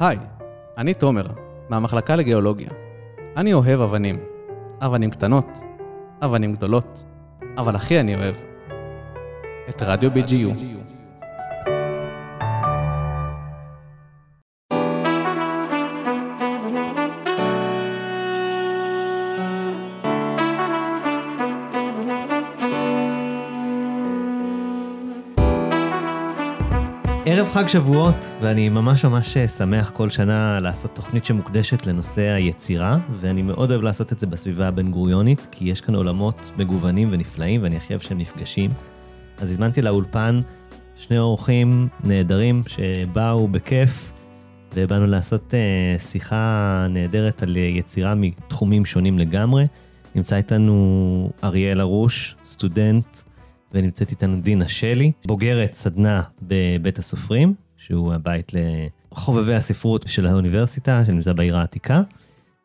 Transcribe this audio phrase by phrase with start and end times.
[0.00, 0.18] היי,
[0.76, 1.26] אני תומר,
[1.68, 2.70] מהמחלקה לגיאולוגיה.
[3.36, 4.18] אני אוהב אבנים.
[4.80, 5.46] אבנים קטנות,
[6.22, 7.04] אבנים גדולות,
[7.56, 8.34] אבל הכי אני אוהב
[9.68, 10.62] את רדיו BGU.
[27.48, 33.42] ערב חג שבועות, ואני ממש ממש שמח כל שנה לעשות תוכנית שמוקדשת לנושא היצירה, ואני
[33.42, 37.92] מאוד אוהב לעשות את זה בסביבה הבן-גוריונית, כי יש כאן עולמות מגוונים ונפלאים, ואני הכי
[37.92, 38.70] אוהב שהם נפגשים.
[39.38, 40.40] אז הזמנתי לאולפן
[40.96, 44.12] שני אורחים נהדרים שבאו בכיף,
[44.74, 49.66] ובאנו לעשות uh, שיחה נהדרת על יצירה מתחומים שונים לגמרי.
[50.14, 53.27] נמצא איתנו אריאל ארוש, סטודנט
[53.72, 58.52] ונמצאת איתנו דינה שלי, בוגרת סדנה בבית הסופרים, שהוא הבית
[59.12, 62.02] לחובבי הספרות של האוניברסיטה, שנמצא בעיר העתיקה.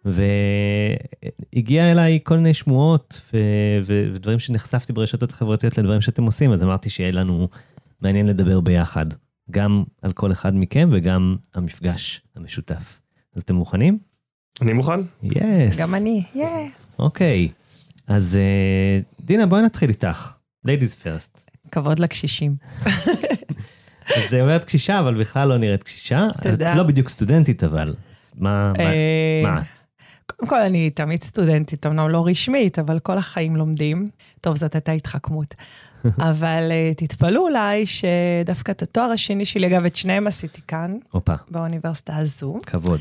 [0.06, 3.38] והגיע אליי כל מיני שמועות ו-
[3.86, 7.48] ו- ודברים שנחשפתי ברשתות החברתיות לדברים שאתם עושים, אז אמרתי שיהיה לנו
[8.02, 9.06] מעניין לדבר ביחד,
[9.52, 13.00] גם על כל אחד מכם וגם המפגש המשותף.
[13.36, 13.98] אז אתם מוכנים?
[14.62, 15.00] אני מוכן.
[15.24, 15.80] יס.
[15.80, 16.48] גם אני, יא.
[17.00, 17.50] אוקיי,
[18.08, 20.34] אז אה, דינה, בואי נתחיל איתך.
[20.68, 21.54] Ladies first.
[21.72, 22.56] כבוד לקשישים.
[24.16, 26.28] אז זה אומרת קשישה, אבל בכלל לא נראית קשישה.
[26.42, 26.72] תודה.
[26.72, 27.90] את לא בדיוק סטודנטית, אבל.
[27.90, 29.84] אז מה, מה, אה, מה את?
[30.26, 34.10] קודם כל, אני תמיד סטודנטית, אמנם לא רשמית, אבל כל החיים לומדים.
[34.42, 35.56] טוב, זאת הייתה התחכמות.
[36.32, 41.34] אבל אה, תתפלאו אולי שדווקא את התואר השני שלי, אגב, את שניהם עשיתי כאן, הופה,
[41.50, 42.58] באוניברסיטה הזו.
[42.66, 43.00] כבוד.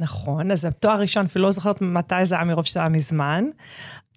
[0.00, 3.44] נכון, אז התואר הראשון, אפילו לא זוכרת מתי זה היה, מרוב היה מזמן.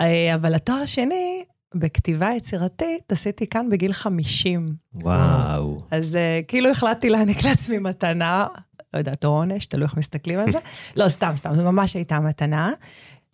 [0.02, 1.44] אה, אבל התואר השני,
[1.76, 4.70] בכתיבה יצירתית, עשיתי כאן בגיל 50.
[4.94, 5.78] וואו.
[5.92, 8.48] אז uh, כאילו החלטתי להעניק לעצמי מתנה,
[8.94, 10.58] לא יודעת, או עונש, תלוי איך מסתכלים על זה.
[10.96, 12.72] לא, סתם, סתם, זו ממש הייתה מתנה.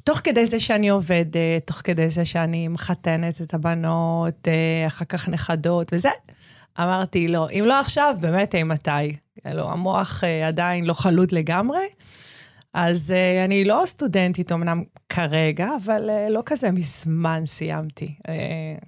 [0.04, 5.30] תוך כדי זה שאני עובדת, תוך כדי זה שאני מחתנת את הבנות, uh, אחר כך
[5.30, 6.09] נכדות וזה,
[6.80, 9.16] אמרתי, לא, אם לא עכשיו, באמת אימתי.
[9.42, 11.80] כאילו, המוח uh, עדיין לא חלוט לגמרי.
[12.74, 18.16] אז uh, אני לא סטודנטית אמנם כרגע, אבל uh, לא כזה מזמן סיימתי.
[18.28, 18.85] Uh,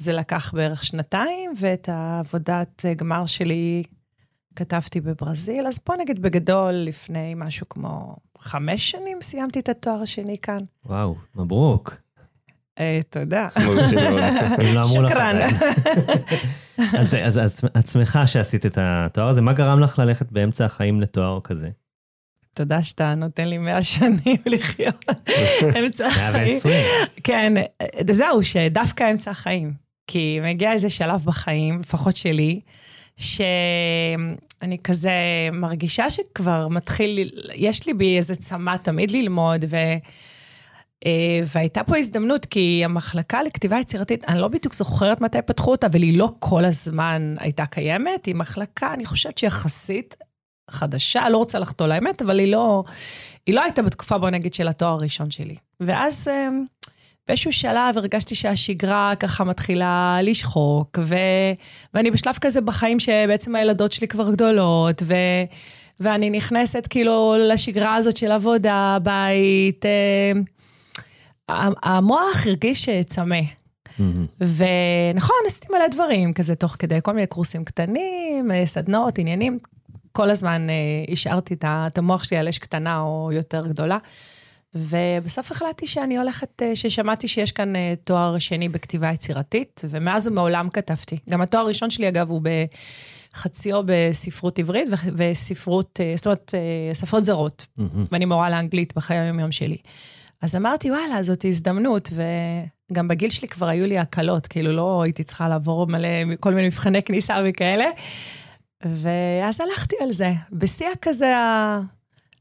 [0.00, 3.82] זה לקח בערך שנתיים, ואת העבודת אה, גמר שלי
[4.56, 5.66] כתבתי בברזיל.
[5.66, 10.62] אז בוא נגיד בגדול, לפני משהו כמו חמש שנים סיימתי את התואר השני כאן.
[10.86, 11.96] וואו, מברוק.
[12.78, 13.48] אה, תודה.
[14.74, 15.36] לא שקרן.
[16.98, 17.40] אז
[17.78, 21.70] את שמחה שעשית את התואר הזה, מה גרם לך ללכת באמצע החיים לתואר כזה?
[22.54, 25.04] תודה שאתה נותן לי מאה שנים לחיות
[25.78, 26.58] אמצע החיים.
[26.64, 26.74] 120.
[27.24, 27.52] כן,
[28.10, 29.72] זהו, שדווקא אמצע החיים.
[30.06, 32.60] כי מגיע איזה שלב בחיים, לפחות שלי,
[33.16, 35.12] שאני כזה
[35.52, 39.76] מרגישה שכבר מתחיל, יש לי בי איזה צמא תמיד ללמוד, ו...
[41.06, 45.86] אה, והייתה פה הזדמנות, כי המחלקה לכתיבה יצירתית, אני לא בדיוק זוכרת מתי פתחו אותה,
[45.86, 48.26] אבל היא לא כל הזמן הייתה קיימת.
[48.26, 50.16] היא מחלקה, אני חושבת שיחסית
[50.70, 52.84] חדשה, לא רוצה לחטוא לאמת, אבל היא לא,
[53.46, 55.56] היא לא הייתה בתקופה, בוא נגיד, של התואר הראשון שלי.
[55.80, 56.48] ואז אה,
[57.28, 61.14] באיזשהו שלב הרגשתי שהשגרה ככה מתחילה לשחוק, ו...
[61.94, 65.14] ואני בשלב כזה בחיים שבעצם הילדות שלי כבר גדולות, ו...
[66.00, 69.84] ואני נכנסת כאילו לשגרה הזאת של עבודה, בית.
[69.86, 70.32] אה,
[71.82, 73.40] המוח הרגיש צמא.
[74.00, 74.26] מהמם.
[74.40, 79.58] ונכון, עשיתי מלא דברים, כזה תוך כדי כל מיני קורסים קטנים, אה, סדנאות, עניינים.
[80.20, 80.74] כל הזמן אה,
[81.12, 83.98] השארתי את המוח שלי על אש קטנה או יותר גדולה.
[84.74, 90.68] ובסוף החלטתי שאני הולכת, אה, ששמעתי שיש כאן אה, תואר שני בכתיבה יצירתית, ומאז ומעולם
[90.70, 91.18] כתבתי.
[91.30, 92.42] גם התואר הראשון שלי, אגב, הוא
[93.32, 96.54] בחציו בספרות עברית וספרות, זאת אומרת,
[96.94, 97.66] שפות זרות.
[97.76, 98.06] מהמם.
[98.12, 99.76] ואני מורה לאנגלית בחיי היום-יום שלי.
[100.42, 102.10] אז אמרתי, וואלה, זאת הזדמנות,
[102.90, 106.66] וגם בגיל שלי כבר היו לי הקלות, כאילו לא הייתי צריכה לעבור מלא, כל מיני
[106.66, 107.86] מבחני כניסה וכאלה.
[108.84, 111.80] ואז הלכתי על זה, בשיא הכזה, ה...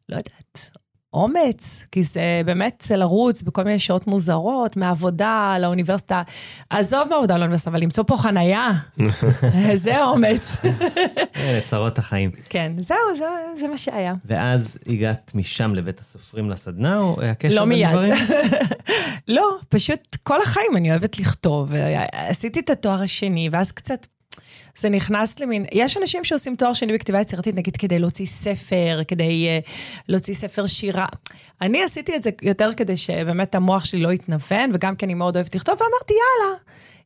[0.09, 0.69] לא יודעת,
[1.13, 6.21] אומץ, כי זה באמת זה לרוץ בכל מיני שעות מוזרות, מהעבודה לאוניברסיטה.
[6.69, 8.71] עזוב מהעבודה לאוניברסיטה, אבל למצוא פה חנייה,
[9.73, 10.57] זה אומץ.
[11.35, 12.31] אלה צרות החיים.
[12.49, 13.25] כן, זהו, זה,
[13.59, 14.13] זה מה שהיה.
[14.25, 17.89] ואז הגעת משם לבית הסופרים לסדנה, או היה קשר לא בין מיד.
[17.89, 18.13] דברים?
[19.27, 21.71] לא, פשוט כל החיים אני אוהבת לכתוב.
[22.11, 24.07] עשיתי את התואר השני, ואז קצת...
[24.75, 29.47] זה נכנס למין, יש אנשים שעושים תואר שני בכתיבה יצירתית, נגיד כדי להוציא ספר, כדי
[29.65, 29.69] uh,
[30.07, 31.05] להוציא ספר שירה.
[31.61, 35.35] אני עשיתי את זה יותר כדי שבאמת המוח שלי לא יתנוון, וגם כי אני מאוד
[35.35, 36.57] אוהבת לכתוב, ואמרתי, יאללה,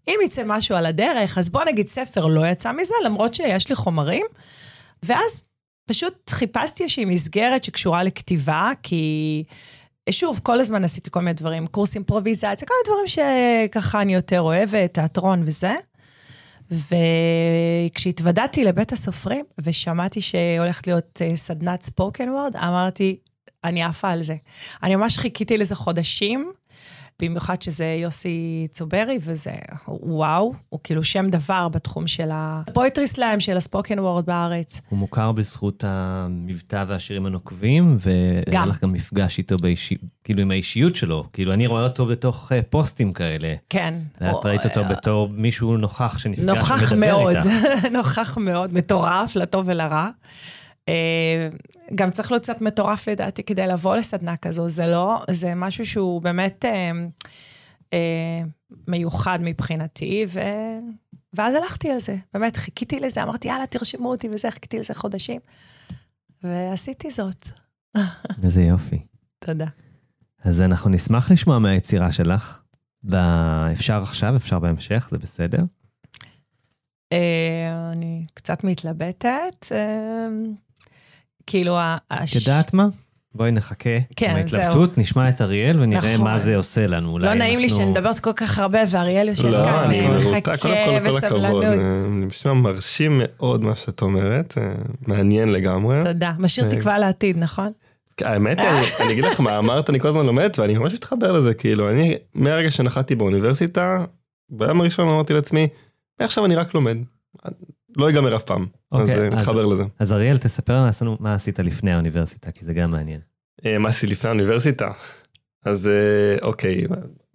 [0.08, 3.76] אם יצא משהו על הדרך, אז בוא נגיד ספר לא יצא מזה, למרות שיש לי
[3.76, 4.26] חומרים.
[5.04, 5.44] ואז
[5.86, 9.44] פשוט חיפשתי איזושהי מסגרת שקשורה לכתיבה, כי
[10.10, 13.08] שוב, כל הזמן עשיתי כל מיני דברים, קורס אימפרוביזציה, כל מיני דברים
[13.68, 15.74] שככה אני יותר אוהבת, תיאטרון וזה.
[17.90, 23.18] וכשהתוודעתי לבית הסופרים ושמעתי שהולכת להיות אה, סדנת ספוקן וורד, אמרתי,
[23.64, 24.36] אני עפה על זה.
[24.84, 26.52] אני ממש חיכיתי לזה חודשים.
[27.30, 29.52] במיוחד שזה יוסי צוברי, וזה
[29.88, 34.82] וואו, הוא כאילו שם דבר בתחום של הפויטרי סלאם, של הספוקן וורד בארץ.
[34.90, 40.96] הוא מוכר בזכות המבטא והשירים הנוקבים, והיה לך גם מפגש איתו, באישי, כאילו עם האישיות
[40.96, 41.26] שלו.
[41.34, 43.54] כאילו, אני רואה אותו בתוך אה, פוסטים כאלה.
[43.70, 43.94] כן.
[44.22, 47.38] ואת ראית אותו בתור מישהו נוכח שנפגש נוכח מאוד,
[47.98, 50.10] נוכח מאוד, מטורף, לטוב ולרע.
[50.90, 51.50] אה,
[51.96, 56.22] גם צריך להיות קצת מטורף לדעתי כדי לבוא לסדנה כזו, זה לא, זה משהו שהוא
[56.22, 56.92] באמת אה,
[57.94, 58.42] אה,
[58.88, 60.40] מיוחד מבחינתי, ו...
[61.34, 65.42] ואז הלכתי על זה, באמת, חיכיתי לזה, אמרתי, יאללה, תרשמו אותי וזה, חיכיתי לזה חודשים,
[66.44, 67.48] ועשיתי זאת.
[68.44, 69.00] איזה יופי.
[69.40, 69.66] תודה.
[70.44, 72.62] אז אנחנו נשמח לשמוע מהיצירה שלך.
[73.72, 75.64] אפשר עכשיו, אפשר בהמשך, זה בסדר?
[77.92, 79.66] אני קצת מתלבטת.
[81.48, 81.78] כאילו...
[81.80, 82.88] את יודעת מה?
[83.36, 86.24] בואי נחכה כן, עם ההתלבטות, נשמע את אריאל ונראה נכון.
[86.24, 87.20] מה זה עושה לנו.
[87.20, 91.66] לא נעים לי שאני מדברת כל כך הרבה ואריאל יושב לא, כאן ומחכה בסבלנות.
[92.10, 94.74] נשמע מרשים מאוד מה שאת אומרת, אה,
[95.08, 96.00] מעניין לגמרי.
[96.04, 97.72] תודה, משאיר אה, תקווה לעתיד, נכון?
[98.22, 98.60] האמת,
[99.02, 102.16] אני אגיד לך מה אמרת, אני כל הזמן לומד ואני ממש מתחבר לזה, כאילו, אני
[102.36, 104.06] מהרגע שנחתתי באוניברסיטה,
[104.50, 105.68] ביום הראשון אמרתי לעצמי,
[106.20, 106.98] מעכשיו אני רק לומד.
[107.98, 109.84] לא ייגמר אף פעם, אז אוקיי, אה, מתחבר לזה.
[110.00, 113.20] אז אריאל, תספר לנו מה עשית לפני האוניברסיטה, כי זה גם מעניין.
[113.66, 114.92] אה, מה עשיתי לפני האוניברסיטה?
[115.66, 116.84] אז אה, אוקיי,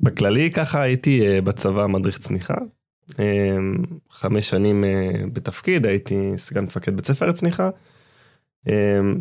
[0.00, 2.54] בכללי ככה הייתי בצבא מדריך צניחה.
[4.10, 4.84] חמש שנים
[5.32, 7.70] בתפקיד, הייתי סגן מפקד בית ספר צניחה.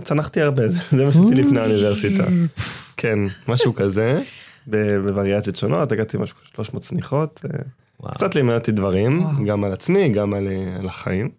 [0.04, 0.64] צנחתי הרבה,
[0.98, 2.24] זה מה שעשיתי לפני האוניברסיטה.
[2.98, 4.22] כן, משהו כזה,
[4.68, 7.46] בווריאציות שונות, הגעתי משהו 300 צניחות.
[8.00, 8.14] וואו.
[8.14, 9.46] קצת לימדתי דברים, וואו.
[9.46, 11.30] גם על עצמי, גם על, אה, על החיים.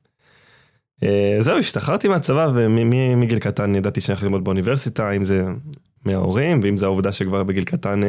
[1.05, 1.07] Uh,
[1.41, 5.45] זהו, השתחררתי מהצבא ומגיל קטן ידעתי שאני יכול ללמוד באוניברסיטה, אם זה
[6.05, 8.07] מההורים, ואם זה העובדה שכבר בגיל קטן uh,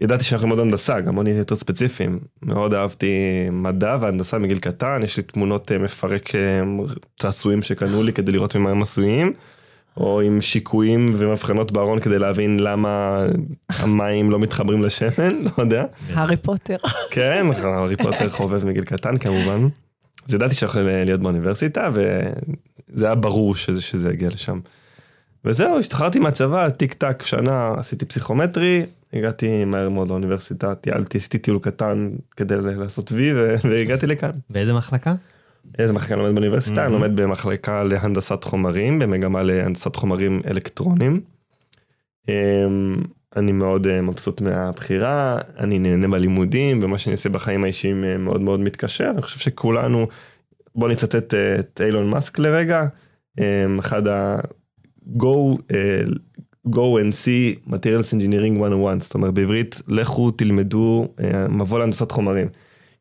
[0.00, 2.18] ידעתי שאני יכול ללמוד הנדסה, גם נהיה יותר ספציפיים.
[2.42, 3.14] מאוד אהבתי
[3.52, 6.30] מדע והנדסה מגיל קטן, יש לי תמונות מפרק
[7.18, 9.32] צעצועים שקנו לי כדי לראות ממה הם עשויים.
[9.96, 13.26] או עם שיקויים ומבחנות בארון כדי להבין למה
[13.68, 15.84] המים לא מתחברים לשמן, לא יודע.
[16.12, 16.76] הארי פוטר.
[17.10, 19.68] כן, הארי פוטר חובב מגיל קטן כמובן.
[20.28, 24.60] אז ידעתי שיכול להיות באוניברסיטה וזה היה ברור שזה, שזה יגיע לשם.
[25.44, 31.58] וזהו, השתחררתי מהצבא, טיק טק, שנה עשיתי פסיכומטרי, הגעתי מהר מאוד לאוניברסיטה, טיילתי, עשיתי טיול
[31.58, 33.32] קטן כדי לעשות וי
[33.64, 34.30] והגעתי לכאן.
[34.50, 35.14] באיזה מחלקה?
[35.78, 36.84] איזה מחלקה אני לומד באוניברסיטה?
[36.84, 41.20] אני לומד במחלקה להנדסת חומרים, במגמה להנדסת חומרים אלקטרונים.
[42.28, 42.96] אמ,
[43.36, 48.40] אני מאוד אה, מבסוט מהבחירה, אני נהנה בלימודים, ומה שאני עושה בחיים האישיים אה, מאוד
[48.40, 49.10] מאוד מתקשר.
[49.10, 50.06] אני חושב שכולנו,
[50.74, 52.86] בוא נצטט אה, את אילון מאסק לרגע,
[53.40, 54.36] אמ, אחד ה...
[55.18, 55.56] go,
[56.68, 61.08] go and see materials engineering 101, זאת אומרת בעברית, לכו תלמדו
[61.48, 62.48] מבוא להנדסת חומרים.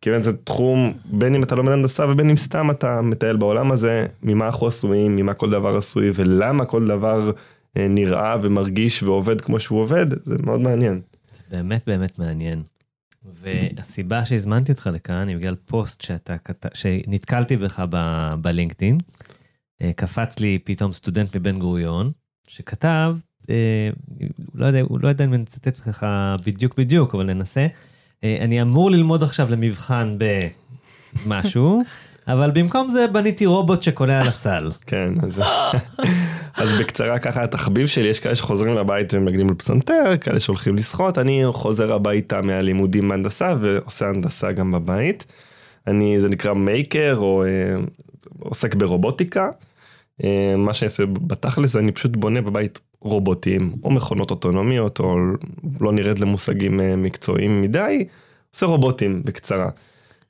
[0.06, 4.08] כיוון זה תחום, בין אם אתה לומד הנדסה ובין אם סתם אתה מטייל בעולם הזה,
[4.24, 7.32] ממה אנחנו עשויים, ממה כל דבר עשוי ולמה כל דבר
[7.78, 11.02] אה, נראה ומרגיש ועובד כמו שהוא עובד, זה מאוד מעניין.
[11.38, 12.64] זה באמת באמת מעניין.
[13.34, 16.36] והסיבה שהזמנתי אותך לכאן היא בגלל פוסט שאתה,
[16.74, 18.98] שנתקלתי בך ב, בלינקדאין.
[19.82, 22.12] אה, קפץ לי פתאום סטודנט מבן גוריון,
[22.48, 23.16] שכתב,
[23.50, 23.90] אה,
[24.54, 26.06] לא יודע, הוא לא יודע אם אני אצטט לך
[26.46, 27.68] בדיוק בדיוק, אבל ננסה.
[28.24, 30.18] אה, אני אמור ללמוד עכשיו למבחן
[31.26, 31.82] במשהו,
[32.28, 34.72] אבל במקום זה בניתי רובוט שקולע על הסל.
[34.88, 35.42] כן, אז,
[36.62, 41.18] אז בקצרה ככה התחביב שלי, יש כאלה שחוזרים לבית ומנגנים על פסנתר, כאלה שהולכים לשחות,
[41.18, 45.26] אני חוזר הביתה מהלימודים בהנדסה ועושה הנדסה גם בבית.
[45.88, 47.76] אני, זה נקרא מייקר או אה,
[48.40, 49.50] עוסק ברובוטיקה.
[50.24, 55.18] אה, מה שאני עושה בתכלס, אני פשוט בונה בבית רובוטים, או מכונות אוטונומיות, או
[55.82, 58.06] לא נרד למושגים אה, מקצועיים מדי,
[58.56, 59.70] עושה רובוטים בקצרה.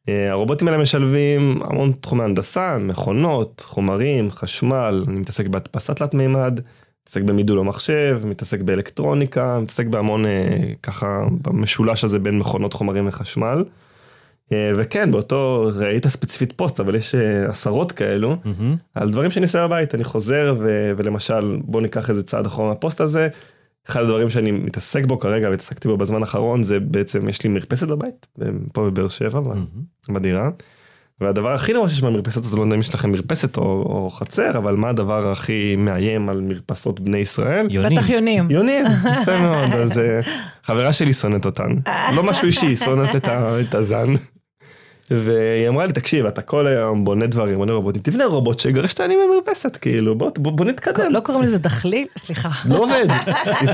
[0.10, 6.60] אה, הרובוטים האלה משלבים המון תחומי הנדסה, מכונות, חומרים, חשמל, אני מתעסק בהדפסת תלת מימד,
[7.04, 10.26] מתעסק במידול המחשב, מתעסק באלקטרוניקה, מתעסק בהמון
[10.84, 13.64] ככה במשולש הזה בין מכונות, חומרים וחשמל.
[14.52, 18.78] אה, וכן, באותו, ראית ספציפית פוסט, אבל יש אה, עשרות כאלו, mm-hmm.
[18.96, 23.02] על דברים שאני עושה בבית, אני חוזר ו, ולמשל, בוא ניקח איזה צעד אחורה מהפוסט
[23.02, 23.28] הזה,
[23.90, 27.88] אחד הדברים שאני מתעסק בו כרגע, והתעסקתי בו בזמן האחרון, זה בעצם, יש לי מרפסת
[27.88, 28.28] בבית,
[28.74, 30.14] פה בבאר שבע, mm-hmm.
[30.14, 30.50] בדירה,
[31.22, 34.58] והדבר הכי נורא שיש במרפסת הזאת, לא יודע אם יש לכם מרפסת או, או חצר,
[34.58, 37.68] אבל מה הדבר הכי מאיים על מרפסות בני ישראל?
[37.70, 37.98] יונים.
[37.98, 38.52] בטח יונים.
[38.52, 38.86] יונים,
[39.22, 40.22] יפה מאוד, אז אה,
[40.64, 41.70] חברה שלי שונאת אותן,
[42.16, 44.14] לא משהו אישי, שונאת את ה- את הזן.
[45.12, 49.00] והיא אמרה לי, תקשיב, אתה כל היום בונה דברים, בונה רובוטים, תבנה רובוט שיגרש את
[49.00, 51.12] העניים במרפסת, כאילו, בוא, בוא, בוא נתקדם.
[51.12, 52.06] לא קוראים לזה דחליל?
[52.18, 52.50] סליחה.
[52.70, 53.08] לא עובד,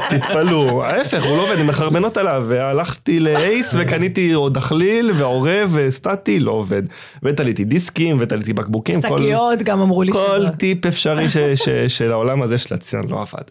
[0.10, 6.52] תתפלאו, ההפך, הוא לא עובד, הן מחרבנות עליו, והלכתי לאייס וקניתי דחליל ועורב וסטטי, לא
[6.52, 6.82] עובד.
[7.24, 10.50] ותליתי דיסקים, ותליתי בקבוקים, כל- שקיות גם אמרו לי כל שזה...
[10.50, 11.26] טיפ אפשרי
[11.88, 13.44] של העולם הזה של הציון לא עבד.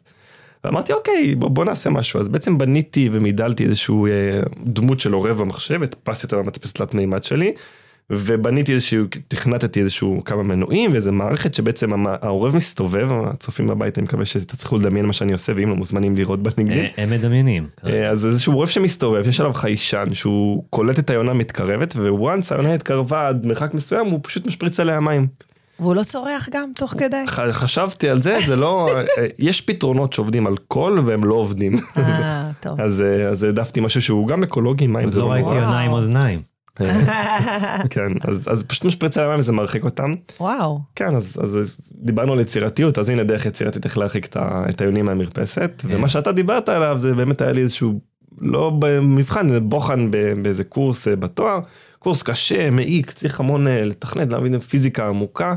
[0.65, 4.11] ואמרתי אוקיי בוא, בוא נעשה משהו אז בעצם בניתי ומידלתי איזשהו אה,
[4.65, 7.53] דמות של עורב במחשב הדפסתי אותו במדפסת תלת מימד שלי.
[8.13, 14.05] ובניתי איזשהו תכנתתי איזשהו כמה מנועים ואיזה מערכת שבעצם המ- העורב מסתובב הצופים בבית אני
[14.05, 16.85] מקווה שתצליחו לדמיין מה שאני עושה ואם לא מוזמנים לראות בלינקדאין.
[16.99, 17.67] אה, הם מדמיינים.
[17.87, 22.75] אה, אז איזשהו עורב שמסתובב, יש עליו חיישן שהוא קולט את היונה מתקרבת, וואנס היונה
[22.75, 25.27] התקרבה עד מרחק מסוים, הוא פשוט משפריץ עליה מים.
[25.81, 27.25] והוא לא צורח גם תוך כדי?
[27.53, 31.77] חשבתי על זה, זה לא, אה, יש פתרונות שעובדים על קול והם לא עובדים.
[31.97, 32.81] אה, טוב.
[32.81, 35.51] אז אה, אז העדפתי משהו שהוא גם אקולוגי, מים זה לא לא ראיתי
[35.85, 36.41] עם אוזניים.
[37.91, 40.13] כן, אז אז פשוט משפריץ עליה מים וזה מרחיק אותם.
[40.41, 40.81] וואו.
[40.95, 44.37] כן, אז אז דיברנו על יצירתיות, אז הנה דרך יצירתית איך להרחיק את
[44.69, 48.01] את היונים מהמרפסת, ומה שאתה דיברת עליו זה באמת היה לי איזשהו,
[48.41, 51.61] לא במבחן, זה בוחן ב- באיזה קורס אה, בתואר,
[51.99, 55.55] קורס קשה, מעיק, צריך המון אה, לתכנת, להבין פיזיקה עמוקה.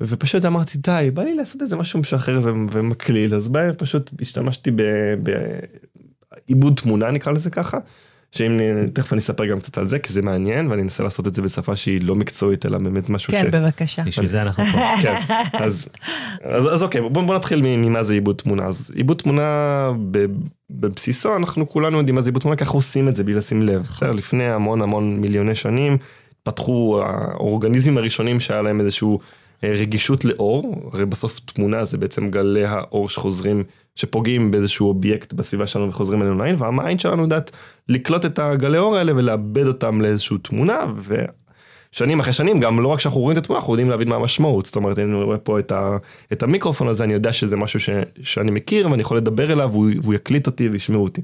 [0.00, 4.70] ופשוט אמרתי די בא לי לעשות איזה משהו משחרר ו- ומקליל אז בא- פשוט השתמשתי
[6.48, 7.78] בעיבוד תמונה נקרא לזה ככה.
[8.32, 8.60] שאם
[8.92, 11.42] תכף אני אספר גם קצת על זה כי זה מעניין ואני אנסה לעשות את זה
[11.42, 13.54] בשפה שהיא לא מקצועית אלא באמת משהו כן, ש...
[13.54, 14.02] בבקשה.
[14.06, 14.78] בשביל זה אנחנו פה.
[15.02, 15.14] כן,
[15.52, 15.88] אז,
[16.42, 18.64] אז, אז אוקיי, בוא, בוא נתחיל ממה זה עיבוד תמונה.
[18.64, 20.26] אז עיבוד תמונה ב,
[20.80, 23.82] בבסיסו, אנחנו כולנו יודעים מה זה עיבוד תמונה, ככה עושים את זה בלי לשים לב.
[23.82, 25.98] בסדר, לפני המון המון מיליוני שנים,
[26.42, 29.18] פתחו האורגניזמים הראשונים שהיה להם איזשהו
[29.64, 33.64] אה, רגישות לאור, הרי בסוף תמונה זה בעצם גלי האור שחוזרים,
[33.96, 37.50] שפוגעים באיזשהו אובייקט בסביבה שלנו וחוזרים אלינו לעין, והעין שלנו יודעת
[37.88, 41.24] לקלוט את הגלי האור האלה ולאבד אותם לאיזושהי תמונה, ו...
[41.94, 44.66] שנים אחרי שנים גם לא רק שאנחנו רואים את התמונה אנחנו יודעים להבין מה המשמעות
[44.66, 45.96] זאת אומרת אני רואה פה את, ה,
[46.32, 47.90] את המיקרופון הזה אני יודע שזה משהו ש,
[48.22, 51.20] שאני מכיר ואני יכול לדבר אליו והוא, והוא יקליט אותי וישמעו אותי.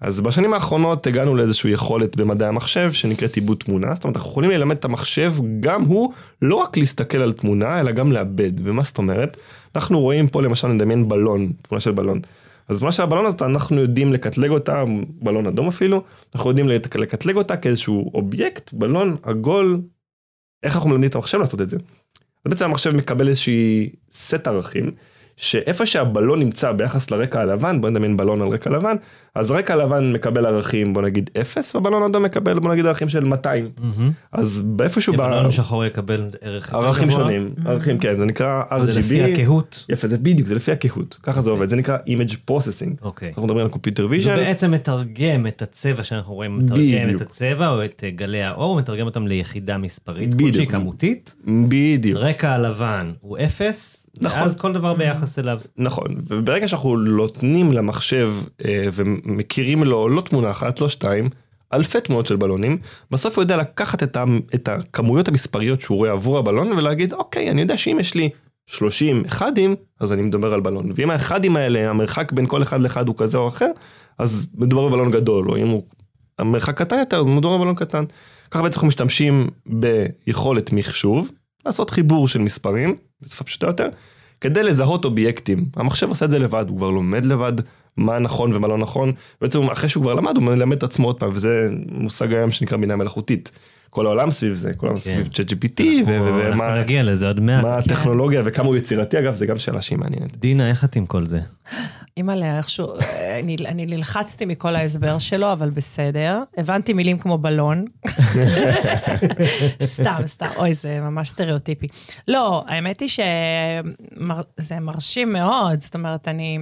[0.00, 4.50] אז בשנים האחרונות הגענו לאיזושהי יכולת במדעי המחשב שנקראת עיבוד תמונה זאת אומרת אנחנו יכולים
[4.50, 6.12] ללמד את המחשב גם הוא
[6.42, 9.36] לא רק להסתכל על תמונה אלא גם לעבד ומה זאת אומרת
[9.74, 12.20] אנחנו רואים פה למשל נדמיין בלון תמונה של בלון.
[12.70, 14.84] אז תמונה של הבלון הזאת אנחנו יודעים לקטלג אותה
[15.22, 16.02] בלון אדום אפילו
[16.34, 19.80] אנחנו יודעים לק- לקטלג אותה כאיזשהו אובייקט בלון עגול.
[20.62, 21.76] איך אנחנו מלמדים את המחשב לעשות את זה?
[22.44, 24.90] אז בעצם המחשב מקבל איזושהי סט ערכים
[25.40, 28.96] שאיפה שהבלון נמצא ביחס לרקע הלבן בוא נדמיין בלון על רקע לבן
[29.34, 33.24] אז רקע לבן מקבל ערכים בוא נגיד 0 והבלון האדום מקבל בוא נגיד ערכים של
[33.24, 34.10] 200 מהמם.
[34.32, 37.10] אז באיפשהו בלון שחור יקבל ערך ערכים.
[37.10, 39.84] שונים ערכים כן זה נקרא זה לפי RGB הכהות.
[39.88, 43.28] יפה זה בדיוק זה לפי הכהות ככה זה עובד זה נקרא image processing אוקיי.
[43.28, 47.16] אנחנו מדברים על computer זה vision בעצם מתרגם את הצבע שאנחנו רואים, מתרגם.
[47.16, 50.34] את הצבע או את אה, גלי האור, מתרגם אותם ליחידה מספרית.
[50.34, 51.34] כלשהי כמותית.
[51.68, 54.42] בדיוק רקע הלבן הוא אפס, נכון.
[54.42, 55.58] ואז כל דבר ביחס אליו.
[55.78, 58.32] נכון וברגע שאנחנו נותנים למחשב
[58.64, 61.28] אה, ומכירים לו לא תמונה אחת לא שתיים
[61.72, 62.78] אלפי תמונות של בלונים
[63.10, 64.24] בסוף הוא יודע לקחת את, ה,
[64.54, 68.30] את הכמויות המספריות שהוא רואה עבור הבלון ולהגיד אוקיי אני יודע שאם יש לי
[68.66, 73.08] 30 אחדים אז אני מדבר על בלון ואם האחדים האלה המרחק בין כל אחד לאחד
[73.08, 73.70] הוא כזה או אחר
[74.18, 75.82] אז מדובר בבלון גדול או אם הוא
[76.38, 78.04] המרחק קטן יותר אז מדובר בבלון קטן.
[78.50, 81.30] ככה בעצם אנחנו משתמשים ביכולת מחשוב
[81.66, 83.88] לעשות חיבור של מספרים בשפה פשוטה יותר
[84.40, 85.64] כדי לזהות אובייקטים.
[85.76, 87.52] המחשב עושה את זה לבד, הוא כבר לומד לבד
[87.96, 89.12] מה נכון ומה לא נכון.
[89.40, 92.76] בעצם אחרי שהוא כבר למד, הוא מלמד את עצמו עוד פעם, וזה מושג היום שנקרא
[92.76, 93.52] בינה מלאכותית.
[93.90, 95.10] כל העולם סביב זה, כל העולם כן.
[95.10, 97.62] סביב ChatGPT, ומה נגיע לזה עוד מעט.
[97.62, 100.36] מה הטכנולוגיה וכמה הוא יצירתי, אגב, זה גם שאלה שהיא מעניינת.
[100.36, 101.40] דינה, איך את עם כל זה?
[102.16, 102.92] אימא'לה, איכשהו,
[103.40, 106.42] אני, אני נלחצתי מכל ההסבר שלו, אבל בסדר.
[106.56, 107.84] הבנתי מילים כמו בלון.
[109.82, 111.86] סתם, סתם, אוי, זה ממש סטריאוטיפי.
[112.28, 116.58] לא, האמת היא שזה מרשים מאוד, זאת אומרת, אני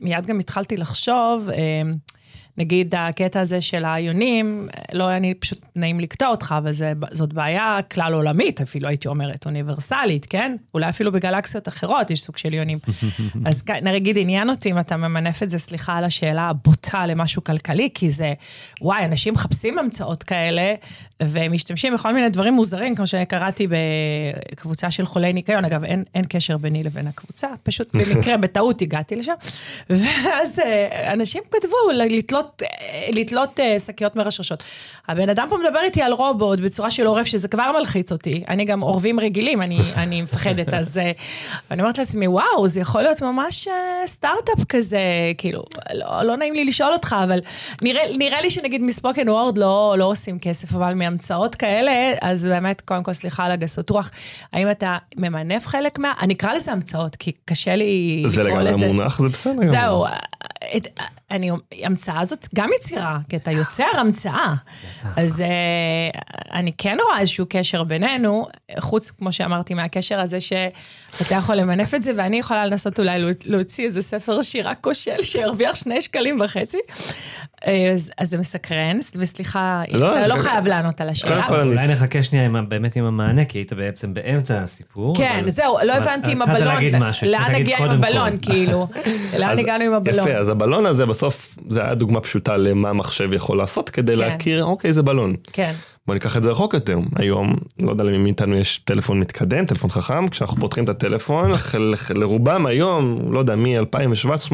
[0.00, 1.82] מיד גם התחלתי לחשוב, אה,
[2.58, 7.78] נגיד הקטע הזה של היונים, לא, אני פשוט נעים לקטוע אותך, אבל זה, זאת בעיה
[7.90, 10.56] כלל עולמית, אפילו הייתי אומרת, אוניברסלית, כן?
[10.74, 12.78] אולי אפילו בגלקסיות אחרות יש סוג של יונים.
[13.46, 17.88] אז נגיד עניין אותי אם אתה ממנף את זה, סליחה על השאלה הבוטה למשהו כלכלי,
[17.94, 18.32] כי זה,
[18.80, 20.74] וואי, אנשים מחפשים המצאות כאלה,
[21.22, 23.66] ומשתמשים בכל מיני דברים מוזרים, כמו שקראתי
[24.50, 25.64] בקבוצה של חולי ניקיון.
[25.64, 29.32] אגב, אין, אין קשר ביני לבין הקבוצה, פשוט במקרה, בטעות הגעתי לשם.
[29.90, 34.62] ואז אה, אנשים כתבו לתלות לתלות, אה, לתלות אה, שקיות מרשרשות.
[35.08, 38.44] הבן אדם פה מדבר איתי על רובוט בצורה של עורף, שזה כבר מלחיץ אותי.
[38.48, 41.12] אני גם עורבים רגילים, אני, אני מפחדת, אז אה,
[41.70, 44.98] אני אומרת לעצמי, וואו, זה יכול להיות ממש אה, סטארט-אפ כזה,
[45.38, 47.38] כאילו, לא, לא נעים לי לשאול אותך, אבל
[47.84, 52.80] נראה, נראה לי שנגיד מספוקן וורד לא, לא עושים כסף, אבל מהמצאות כאלה, אז באמת,
[52.80, 54.10] קודם כל, סליחה על הגסות רוח,
[54.52, 56.12] האם אתה ממנף חלק מה...
[56.20, 58.92] אני אקרא לזה המצאות, כי קשה לי זה לקרוא לגמרי לזה...
[58.92, 59.62] מונח, זה בסדר.
[59.62, 60.04] זהו,
[60.76, 60.86] את,
[61.30, 61.50] אני,
[61.82, 64.54] המצאה הזאת גם יצירה, כי אתה יוצר המצאה.
[65.16, 66.18] אז uh,
[66.52, 68.46] אני כן רואה איזשהו קשר בינינו,
[68.78, 70.64] חוץ, כמו שאמרתי, מהקשר הזה שאתה
[71.34, 75.76] יכול למנף את זה, ואני יכולה לנסות אולי להוצ- להוציא איזה ספר שירה כושל שירוויח
[75.76, 76.78] שני שקלים וחצי.
[77.66, 81.34] אה, אז, אז זה מסקרן, וסליחה, לא, אתה לא חייב לענות על השאלה.
[81.36, 85.16] קודם כל, אני- אולי נחכה שנייה באמת עם המענה, כי היית בעצם באמצע הסיפור.
[85.16, 88.38] כן, זהו, לא הבנתי עם התחלת הבלון, להגיד משהו, לאן נגיע עם הבלון.
[88.42, 88.86] כאילו,
[89.38, 90.18] לאן אז- הגענו עם הבלון.
[90.28, 94.18] יפה, אז הבלון הזה בסוף, זה היה דוגמה פשוטה למה מחשב יכול לעשות כדי כן.
[94.20, 95.34] להכיר, אוקיי, זה בלון.
[95.52, 95.72] כן,
[96.06, 96.98] בוא ניקח את זה רחוק יותר.
[97.16, 101.50] היום, לא יודע למי מאיתנו יש טלפון מתקדם, טלפון חכם, כשאנחנו פותחים את הטלפון,
[102.14, 104.52] לרובם היום, לא יודע, מ-2017-2018,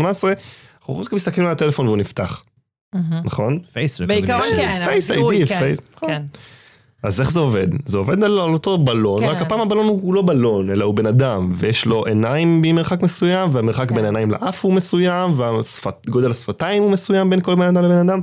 [0.81, 2.45] אנחנו רק מסתכלים על הטלפון והוא נפתח,
[3.25, 3.59] נכון?
[3.73, 4.42] Face בעיקרון.
[4.57, 6.23] כן, Face ID, כן, Face- כן.
[7.03, 7.67] אז איך זה עובד?
[7.87, 9.29] זה עובד על, על אותו בלון, כן.
[9.29, 13.03] רק הפעם הבלון הוא, הוא לא בלון, אלא הוא בן אדם, ויש לו עיניים ממרחק
[13.03, 13.95] מסוים, והמרחק כן.
[13.95, 15.31] בין העיניים לאף הוא מסוים,
[16.07, 18.21] וגודל השפתיים הוא מסוים בין כל בן אדם לבן אדם,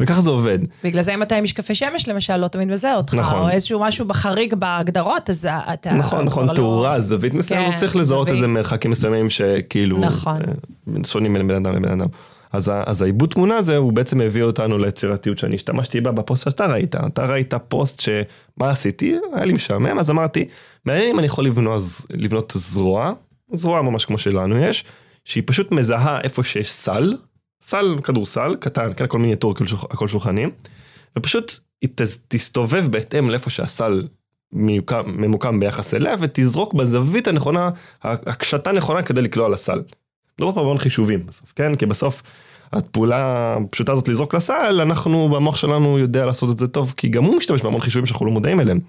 [0.00, 0.58] וככה זה עובד.
[0.84, 3.38] בגלל זה אם אתה עם משקפי שמש למשל, לא תמיד מזהה אותך, נכון.
[3.38, 5.94] או איזשהו משהו בחריג בהגדרות, אז אתה...
[5.94, 8.34] נכון, נכון, לא- תאורה, זווית מסוימת, כן, צריך לזהות זווית.
[8.36, 10.36] איזה מרחקים מסוימים שכאילו, נכון.
[10.36, 12.08] אה, שונים בין בן אדם לבן אדם.
[12.52, 16.66] אז, אז העיבוד תמונה הזה הוא בעצם הביא אותנו ליצירתיות שאני השתמשתי בה בפוסט שאתה
[16.66, 16.96] ראית.
[16.96, 20.46] אתה ראית פוסט שמה עשיתי, היה לי משעמם, אז אמרתי,
[20.84, 23.12] מעניין אם אני יכול לבנות, לבנות זרוע,
[23.52, 24.84] זרוע ממש כמו שלנו יש,
[25.24, 27.16] שהיא פשוט מזהה איפה שיש סל,
[27.62, 30.50] סל כדורסל קטן, כן, הכל מיניאטור, הכל שולח- הכל שולחנים,
[31.18, 31.90] ופשוט היא
[32.28, 34.08] תסתובב בהתאם לאיפה שהסל
[34.52, 37.70] מיוקם, ממוקם ביחס אליה, ותזרוק בזווית הנכונה,
[38.02, 39.82] הקשתה נכונה כדי לקלוע לסל.
[40.38, 41.74] לא בפעמון חישובים בסוף, כן?
[41.74, 42.22] כי בסוף
[42.72, 47.24] הפעולה הפשוטה הזאת לזרוק לסל, אנחנו במוח שלנו יודע לעשות את זה טוב, כי גם
[47.24, 48.80] הוא משתמש בהמון חישובים שאנחנו לא מודעים אליהם.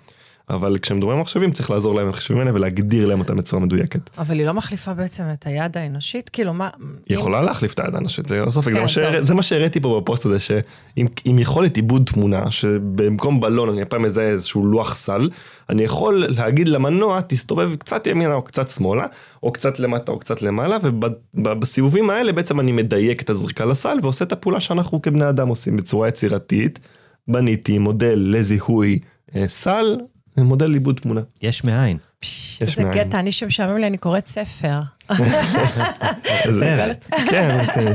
[0.49, 4.09] אבל כשמדברים על מחשבים צריך לעזור להם עם החישובים האלה ולהגדיר להם אותם בצורה מדויקת.
[4.17, 6.29] אבל היא לא מחליפה בעצם את היד האנושית?
[6.29, 6.69] כאילו, מה...
[7.05, 9.21] היא יכולה להחליף את היד האנושית, זה לא ספק, זה כן, מה.
[9.21, 14.01] זה מה שהראיתי פה בפוסט הזה, שעם עם יכולת עיבוד תמונה, שבמקום בלון אני הפעם
[14.01, 15.29] מזהה איזשהו לוח סל,
[15.69, 19.05] אני יכול להגיד למנוע, תסתובב קצת ימינה או קצת שמאלה,
[19.43, 20.77] או קצת למטה או קצת למעלה,
[21.33, 25.77] ובסיבובים האלה בעצם אני מדייק את הזריקה לסל, ועושה את הפעולה שאנחנו כבני אדם עושים
[25.77, 26.79] בצורה יצירתית.
[27.27, 28.99] בניתי מודל לזיהוי
[29.35, 29.97] אה, סל,
[30.43, 31.21] מודל עיבוד תמונה.
[31.41, 31.97] יש מאין.
[32.23, 33.03] יש איזה מאין.
[33.03, 34.79] קטע, אני שמשעמם לי, אני קוראת ספר.
[36.45, 36.91] זה-
[37.29, 37.91] כן, כן.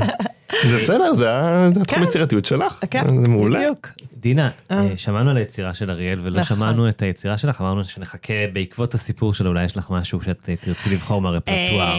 [0.69, 1.25] זה בסדר, זה
[1.73, 2.03] זה התחום כן.
[2.03, 3.59] יצירתיות שלך, כן, זה מעולה.
[3.59, 3.89] בדיוק.
[4.17, 4.77] דינה, אה.
[4.79, 6.57] אה, שמענו על היצירה של אריאל ולא נכון.
[6.57, 10.55] שמענו את היצירה שלך, אמרנו שנחכה בעקבות הסיפור שלו, אולי יש לך משהו שאת אה,
[10.55, 11.95] תרצי לבחור מהרפרטואר.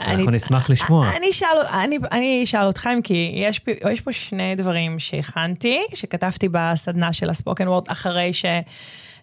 [0.00, 1.10] אנחנו נשמח לשמוע.
[1.16, 1.48] אני אשאל,
[1.84, 7.30] אני, אני אשאל אתכם, כי יש, פה- יש פה שני דברים שהכנתי, שכתבתי בסדנה של
[7.30, 8.30] הספוקן וורד, אחרי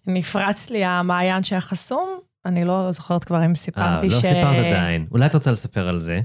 [0.05, 2.19] שנפרץ לי המעיין שהיה חסום.
[2.45, 4.21] אני לא זוכרת כבר אם אה, סיפרתי לא ש...
[4.21, 5.05] סיפרת עדיין.
[5.11, 6.19] אולי את רוצה לספר על זה?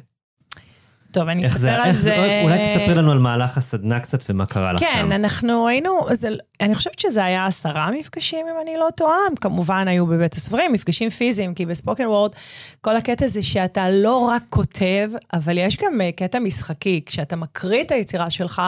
[1.13, 2.01] טוב, אני אספר זה, על זה.
[2.01, 4.87] זה, אולי תספרי לנו על מהלך הסדנה קצת ומה קרה לך שם.
[4.87, 6.29] כן, אנחנו היינו, זה,
[6.61, 10.73] אני חושבת שזה היה עשרה מפגשים, אם אני לא טועה, הם כמובן היו בבית הספרים,
[10.73, 12.33] מפגשים פיזיים, כי בספוקן וורד,
[12.81, 17.83] כל הקטע זה שאתה לא רק כותב, אבל יש גם אה, קטע משחקי, כשאתה מקריא
[17.83, 18.63] את היצירה שלך,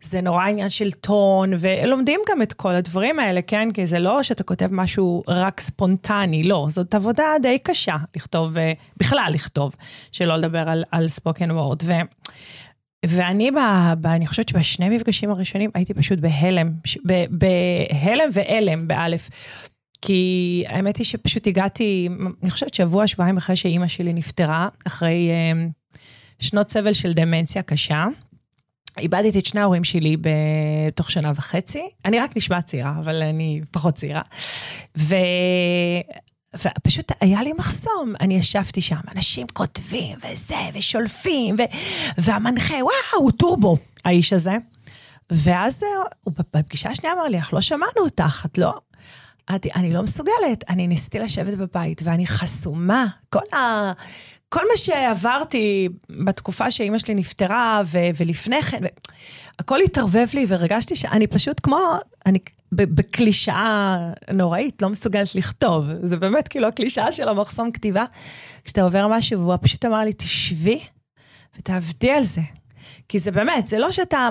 [0.00, 3.68] זה נורא עניין של טון, ולומדים גם את כל הדברים האלה, כן?
[3.74, 8.72] כי זה לא שאתה כותב משהו רק ספונטני, לא, זאת עבודה די קשה לכתוב, אה,
[8.96, 9.74] בכלל לכתוב,
[10.12, 11.82] שלא לדבר על, על ספוקן וורד.
[11.84, 11.92] ו...
[13.06, 13.58] ואני, ב,
[14.00, 16.72] ב, אני חושבת שבשני מפגשים הראשונים הייתי פשוט בהלם,
[17.06, 19.30] ב- בהלם והלם, באלף.
[20.02, 22.08] כי האמת היא שפשוט הגעתי,
[22.42, 25.66] אני חושבת שבוע, שבועיים אחרי שאימא שלי נפטרה, אחרי אה,
[26.38, 28.04] שנות סבל של דמנציה קשה.
[28.98, 31.88] איבדתי את שני ההורים שלי בתוך שנה וחצי.
[32.04, 34.22] אני רק נשמעת צעירה, אבל אני פחות צעירה.
[34.98, 35.16] ו...
[36.54, 41.62] ופשוט היה לי מחסום, אני ישבתי שם, אנשים כותבים וזה, ושולפים, ו...
[42.18, 44.56] והמנחה, וואו, הוא טורבו, האיש הזה.
[45.30, 45.82] ואז
[46.24, 48.74] הוא בפגישה השנייה אמר לי, אנחנו לא שמענו אותך, את לא...
[49.50, 53.06] אמרתי, אני לא מסוגלת, אני ניסיתי לשבת בבית ואני חסומה.
[53.30, 53.92] כל, ה...
[54.48, 55.88] כל מה שעברתי
[56.24, 57.98] בתקופה שאימא שלי נפטרה ו...
[58.16, 58.86] ולפני כן, ו...
[59.58, 61.78] הכל התערבב לי והרגשתי שאני פשוט כמו,
[62.26, 62.38] אני
[62.72, 63.96] בקלישאה
[64.32, 65.84] נוראית, לא מסוגלת לכתוב.
[66.02, 68.04] זה באמת כאילו הקלישאה של המחסום כתיבה.
[68.64, 70.80] כשאתה עובר משהו, והוא פשוט אמר לי, תשבי
[71.56, 72.40] ותעבדי על זה.
[73.08, 74.28] כי זה באמת, זה לא שאתה,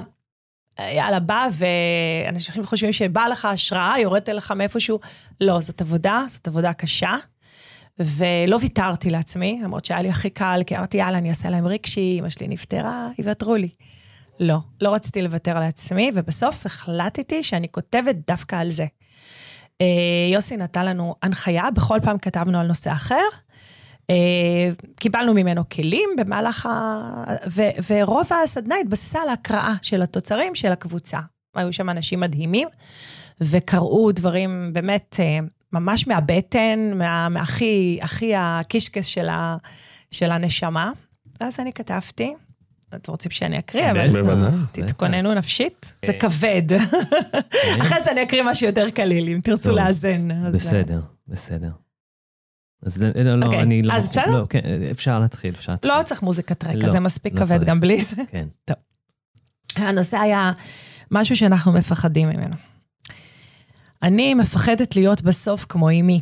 [0.79, 4.99] יאללה, בא ואנשים חושבים שבא לך השראה, יורדת לך מאיפשהו.
[5.41, 7.15] לא, זאת עבודה, זאת עבודה קשה.
[7.99, 12.17] ולא ויתרתי לעצמי, למרות שהיה לי הכי קל, כי אמרתי, יאללה, אני אעשה להם רגשי,
[12.19, 13.69] אמא שלי נפטרה, יוותרו לי.
[14.39, 18.85] לא, לא רציתי לוותר על עצמי, ובסוף החלטתי שאני כותבת דווקא על זה.
[19.81, 19.87] אה,
[20.33, 23.27] יוסי נתן לנו הנחיה, בכל פעם כתבנו על נושא אחר.
[24.09, 26.99] אה, קיבלנו ממנו כלים במהלך ה...
[27.47, 31.19] ו, ורוב הסדנה התבססה על ההקראה של התוצרים של הקבוצה.
[31.55, 32.67] היו שם אנשים מדהימים,
[33.41, 35.39] וקראו דברים באמת אה,
[35.73, 39.57] ממש מהבטן, מה, מהכי, הכי הקישקס של, ה,
[40.11, 40.91] של הנשמה.
[41.41, 42.33] ואז אני כתבתי,
[42.95, 44.51] אתם רוצים שאני אקריא, אבל בוודאי.
[44.71, 46.61] תתכוננו נפשית, זה כבד.
[47.81, 49.77] אחרי זה אני אקריא משהו יותר קליל, אם תרצו טוב.
[49.79, 50.31] לאזן.
[50.31, 51.71] אז- בסדר, בסדר.
[52.85, 53.93] אז לא, לא, לא, אוקיי, אני לא...
[53.93, 54.25] אז בסדר?
[54.31, 54.59] לא, כן,
[54.91, 55.91] אפשר להתחיל, אפשר להתחיל.
[55.91, 57.63] לא צריך מוזיקת רקע, לא, זה מספיק לא כבד צריך.
[57.63, 58.15] גם בלי זה.
[58.27, 58.47] כן.
[59.75, 60.51] הנושא היה
[61.11, 62.55] משהו שאנחנו מפחדים ממנו.
[64.05, 66.19] אני מפחדת להיות בסוף כמו אמי.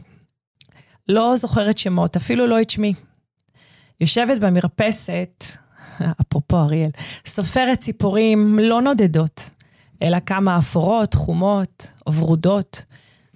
[1.09, 2.93] לא זוכרת שמות, אפילו לא את שמי.
[4.01, 5.43] יושבת במרפסת,
[6.21, 6.89] אפרופו אריאל,
[7.25, 9.49] סופרת ציפורים לא נודדות,
[10.01, 12.83] אלא כמה אפורות, חומות ורודות.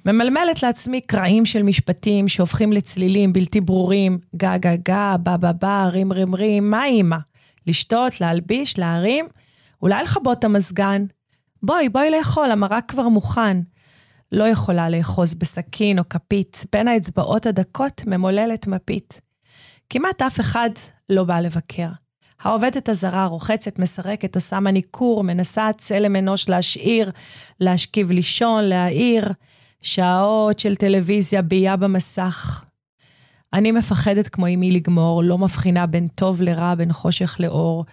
[0.05, 5.89] ממלמלת לעצמי קרעים של משפטים שהופכים לצלילים בלתי ברורים, גה גה גה, בה בה בה,
[5.91, 7.17] רים רים רים, מה אימא?
[7.67, 9.27] לשתות, להלביש, להרים?
[9.81, 11.05] אולי לכבות את המזגן?
[11.63, 13.57] בואי, בואי לאכול, המרק כבר מוכן.
[14.31, 19.21] לא יכולה לאחוז בסכין או כפית, בין האצבעות הדקות ממוללת מפית.
[19.89, 20.69] כמעט אף אחד
[21.09, 21.89] לא בא לבקר.
[22.41, 27.11] העובדת הזרה רוחצת, מסרקת, עושה מניקור, מנסה צלם אנוש להשאיר,
[27.59, 29.31] להשכיב לישון, להעיר,
[29.81, 32.65] שעות של טלוויזיה בייה במסך.
[33.53, 37.85] אני מפחדת כמו אמי לגמור, לא מבחינה בין טוב לרע, בין חושך לאור,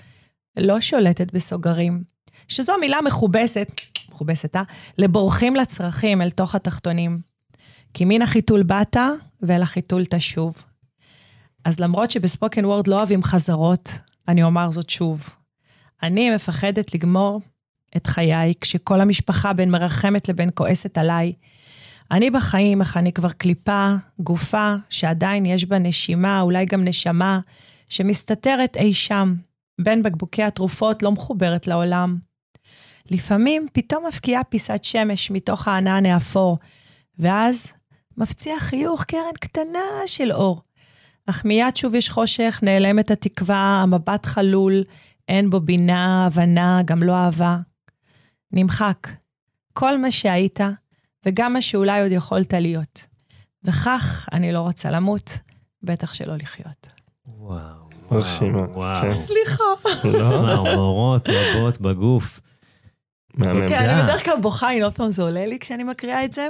[0.56, 2.02] לא שולטת בסוגרים.
[2.48, 3.68] שזו מילה מכובסת,
[4.14, 4.62] מכובסת, אה?
[4.98, 7.18] לבורחים לצרכים אל תוך התחתונים.
[7.94, 8.96] כי מן החיתול באת,
[9.42, 10.54] ואל החיתול תשוב.
[11.64, 13.90] אז למרות שבספוקן וורד לא אוהבים חזרות,
[14.28, 15.28] אני אומר זאת שוב.
[16.02, 17.40] אני מפחדת לגמור
[17.96, 21.32] את חיי כשכל המשפחה בין מרחמת לבין כועסת עליי.
[22.10, 27.40] אני בחיים, איך אני כבר קליפה, גופה, שעדיין יש בה נשימה, אולי גם נשמה,
[27.90, 29.34] שמסתתרת אי שם,
[29.80, 32.18] בין בקבוקי התרופות לא מחוברת לעולם.
[33.10, 36.58] לפעמים פתאום מפקיעה פיסת שמש מתוך הענן האפור,
[37.18, 37.72] ואז
[38.16, 40.62] מפציע חיוך קרן קטנה של אור.
[41.26, 44.84] אך מיד שוב יש חושך, נעלמת התקווה, המבט חלול,
[45.28, 47.58] אין בו בינה, הבנה, גם לא אהבה.
[48.52, 49.08] נמחק.
[49.72, 50.60] כל מה שהיית,
[51.26, 53.06] וגם מה שאולי עוד יכולת להיות.
[53.64, 55.38] וכך אני לא רוצה למות,
[55.82, 56.86] בטח שלא לחיות.
[57.26, 57.84] וואו.
[58.10, 59.02] מרשימה, וואו.
[59.02, 59.10] כן.
[59.10, 59.64] סליחה.
[60.04, 62.40] לא, צמרמורות רבות בגוף.
[63.34, 63.68] מהמם.
[63.68, 63.90] כן.
[63.90, 66.48] אני בדרך כלל בוכה, הנה עוד פעם זה עולה לי כשאני מקריאה את זה.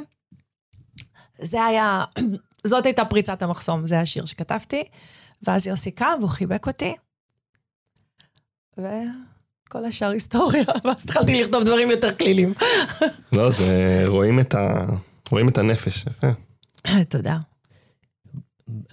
[1.38, 2.04] זה היה,
[2.66, 4.84] זאת הייתה פריצת המחסום, זה השיר שכתבתי.
[5.46, 6.94] ואז יוסי קם והוא חיבק אותי.
[8.78, 12.54] וכל השאר היסטוריה, ואז התחלתי לכתוב דברים יותר כלילים.
[13.32, 14.86] לא, זה, רואים את ה...
[15.30, 16.26] רואים את הנפש, יפה.
[17.08, 17.38] תודה.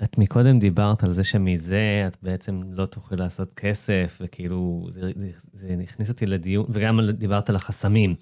[0.03, 5.31] את מקודם דיברת על זה שמזה את בעצם לא תוכלי לעשות כסף, וכאילו, זה, זה,
[5.53, 8.15] זה הכניס אותי לדיון, וגם דיברת על החסמים.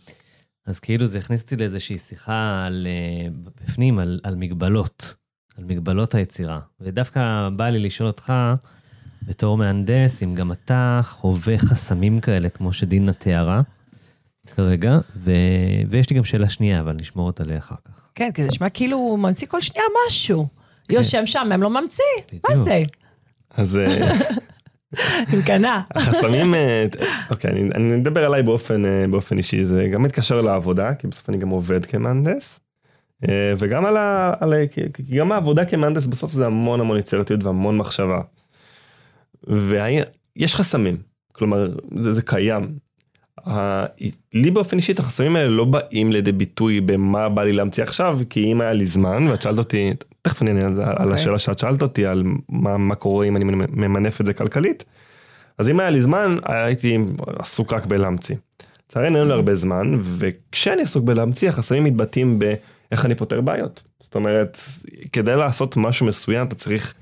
[0.66, 3.30] אז כאילו זה הכניס אותי לאיזושהי שיחה על, אה,
[3.64, 5.16] בפנים, על, על מגבלות,
[5.58, 6.60] על מגבלות היצירה.
[6.80, 8.34] ודווקא בא לי לשאול אותך,
[9.24, 13.62] בתור מהנדס, אם גם אתה חווה חסמים כאלה, כמו שדינה תיארה
[14.56, 15.32] כרגע, ו...
[15.90, 18.10] ויש לי גם שאלה שנייה, אבל נשמור אותה לאחר כך.
[18.16, 20.59] כן, כי זה נשמע כאילו הוא ממציא כל שנייה משהו.
[20.90, 22.04] יושב שם, הם לא ממציא,
[22.50, 22.56] מה.
[22.56, 22.84] זה?
[23.52, 24.12] אז אה,
[25.34, 25.82] עם קנה.
[25.96, 26.86] החסמים, אה,
[27.30, 31.30] אוקיי, אני, אני מדבר עליי באופן, אה, באופן אישי, זה גם מתקשר לעבודה, כי בסוף
[31.30, 32.60] אני גם עובד כמהנדס,
[33.58, 34.34] וגם על ה...
[34.40, 34.54] על,
[35.18, 38.22] גם העבודה כמהנדס בסוף זה המון המון יצירתיות והמון מחשבה.
[39.48, 40.98] ויש חסמים,
[41.32, 42.78] כלומר, זה, זה קיים.
[43.48, 43.86] ה...
[44.34, 48.20] לי באופן אישי את החסמים האלה לא באים לידי ביטוי במה בא לי להמציא עכשיו,
[48.30, 51.14] כי אם היה לי זמן, ואת שאלת אותי, תכף אני אענה על, זה, על אוקיי.
[51.14, 54.84] השאלה שאת שאלת אותי, על מה, מה קורה אם אני ממנף את זה כלכלית,
[55.58, 56.98] אז אם היה לי זמן, הייתי
[57.40, 58.36] עסוק רק בלהמציא.
[58.90, 63.84] לצערנו אין לי הרבה זמן, וכשאני עסוק בלהמציא, החסמים מתבטאים באיך אני פותר בעיות.
[64.00, 64.58] זאת אומרת,
[65.12, 66.94] כדי לעשות משהו מסוים, אתה צריך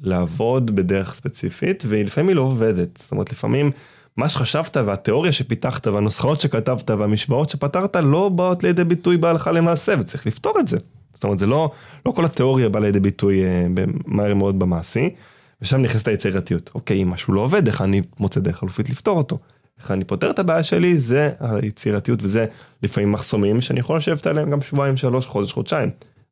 [0.00, 2.88] לעבוד בדרך ספציפית, ולפעמים היא לא עובדת.
[2.98, 3.70] זאת אומרת, לפעמים
[4.16, 10.26] מה שחשבת והתיאוריה שפיתחת והנוסחאות שכתבת והמשוואות שפתרת לא באות לידי ביטוי בהלכה למעשה, וצריך
[10.26, 10.78] לפתור את זה.
[11.18, 11.70] זאת אומרת, זה לא,
[12.06, 13.66] לא כל התיאוריה באה לידי ביטוי אה,
[14.06, 15.10] מהר מאוד במעשי,
[15.62, 16.70] ושם נכנסת היצירתיות.
[16.74, 19.38] אוקיי, אם משהו לא עובד, איך אני מוצא דרך חלופית לפתור אותו?
[19.80, 22.46] איך אני פותר את הבעיה שלי, זה היצירתיות וזה
[22.82, 25.90] לפעמים מחסומים שאני יכול לשבת עליהם גם שבועיים, שלוש, חודש, חודשיים.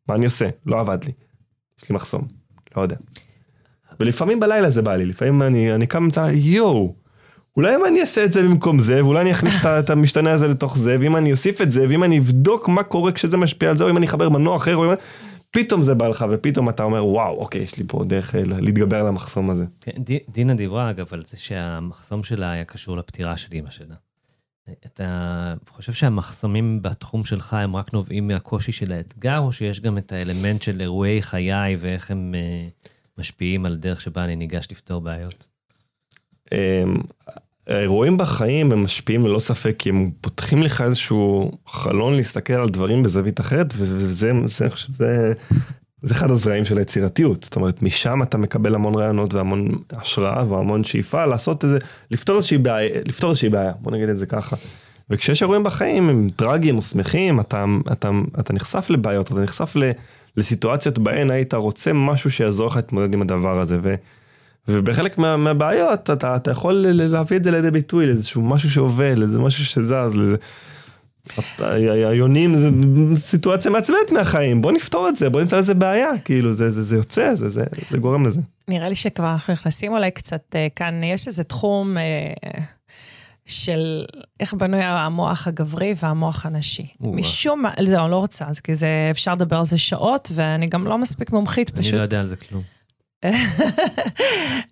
[0.08, 0.48] מה אני עושה?
[0.66, 1.12] לא עבד לי.
[1.82, 2.22] יש לי מחסום,
[2.76, 2.96] לא יודע.
[4.00, 6.94] ולפעמים בלילה זה בא לי, לפעמים אני, אני קם ומצא, יואו,
[7.56, 10.78] אולי אם אני אעשה את זה במקום זה, ואולי אני אכניס את- המשתנה הזה לתוך
[10.78, 13.84] זה, ואם אני אוסיף את זה, ואם אני אבדוק מה קורה כשזה משפיע על זה,
[13.84, 14.96] או אם אני אחבר מנוע אחר, או אם...
[15.50, 18.96] פתאום זה בא לך, ופתאום אתה אומר, וואו, אוקיי, יש לי פה דרך אה, להתגבר
[18.96, 19.64] על המחסום הזה.
[19.80, 23.94] כן, די- דינה דיברה אגב על זה שהמחסום שלה היה קשור לפטירה של אימא שלה.
[24.86, 25.04] אתה
[25.68, 30.62] חושב שהמחסומים בתחום שלך הם רק נובעים מהקושי של האתגר, או שיש גם את האלמנט
[30.62, 32.68] של אירועי חיי ואיך הם אה,
[33.18, 35.46] משפיעים על הדרך שבה אני ניגש לפתור בעיות?
[37.68, 43.02] האירועים בחיים הם משפיעים ללא ספק כי הם פותחים לך איזשהו חלון להסתכל על דברים
[43.02, 45.32] בזווית אחרת וזה זה, חושב, זה,
[46.02, 50.84] זה אחד הזרעים של היצירתיות זאת אומרת משם אתה מקבל המון רעיונות והמון השראה והמון
[50.84, 51.78] שאיפה לעשות איזה
[52.10, 54.56] לפתור איזושהי בעיה לפתור איזושהי בעיה בוא נגיד את זה ככה.
[55.10, 59.90] וכשיש אירועים בחיים הם טרגיים או שמחים אתה, אתה, אתה נחשף לבעיות אתה נחשף ל,
[60.36, 63.78] לסיטואציות בהן היית רוצה משהו שיעזור לך להתמודד עם הדבר הזה.
[63.82, 63.94] ו,
[64.68, 69.14] ובחלק מה, מהבעיות אתה, אתה יכול ל- להביא את זה לידי ביטוי לאיזשהו משהו שעובד,
[69.18, 70.36] לאיזה משהו שזז, לזה.
[71.38, 71.70] אתה-
[72.10, 72.70] היונים זה
[73.16, 76.96] סיטואציה מעצבנת מהחיים, בוא נפתור את זה, בוא נמצא איזה בעיה, כאילו זה, זה, זה
[76.96, 78.40] יוצא, זה, זה, זה גורם לזה.
[78.68, 82.32] נראה לי שכבר אנחנו נכנסים אולי קצת אה, כאן, יש איזה תחום אה,
[83.46, 84.04] של
[84.40, 86.86] איך בנוי המוח הגברי והמוח הנשי.
[87.00, 90.66] משום מה, זהו, אני לא רוצה, אז כי זה, אפשר לדבר על זה שעות, ואני
[90.66, 91.94] גם לא מספיק מומחית אני פשוט.
[91.94, 92.62] לא יודע על זה כלום.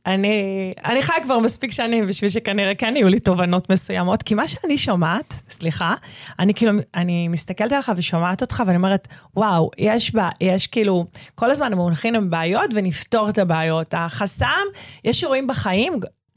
[0.07, 4.49] אני, אני חיה כבר מספיק שנים בשביל שכנראה כן יהיו לי תובנות מסוימות, כי מה
[4.49, 5.95] שאני שומעת, סליחה,
[6.39, 11.51] אני כאילו, אני מסתכלת עליך ושומעת אותך ואני אומרת, וואו, יש בה, יש כאילו, כל
[11.51, 13.95] הזמן מונחים עם בעיות ונפתור את הבעיות.
[13.97, 14.65] החסם,
[15.05, 15.93] יש אירועים בחיים,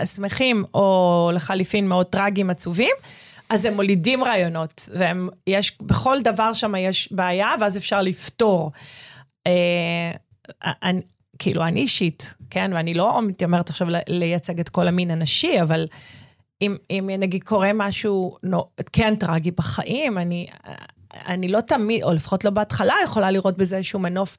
[0.05, 2.95] שמחים או לחליפין מאוד טרגיים, עצובים,
[3.49, 4.89] אז הם מולידים רעיונות,
[5.47, 8.71] ויש, בכל דבר שם יש בעיה, ואז אפשר לפתור.
[9.47, 10.11] אה,
[10.83, 11.01] אני,
[11.39, 15.87] כאילו, אני אישית, כן, ואני לא מתיימרת עכשיו לייצג את כל המין הנשי, אבל
[16.61, 20.47] אם, אם נגיד קורה משהו נו, כן טרגי בחיים, אני,
[21.13, 24.37] אני לא תמיד, או לפחות לא בהתחלה, יכולה לראות בזה איזשהו מנוף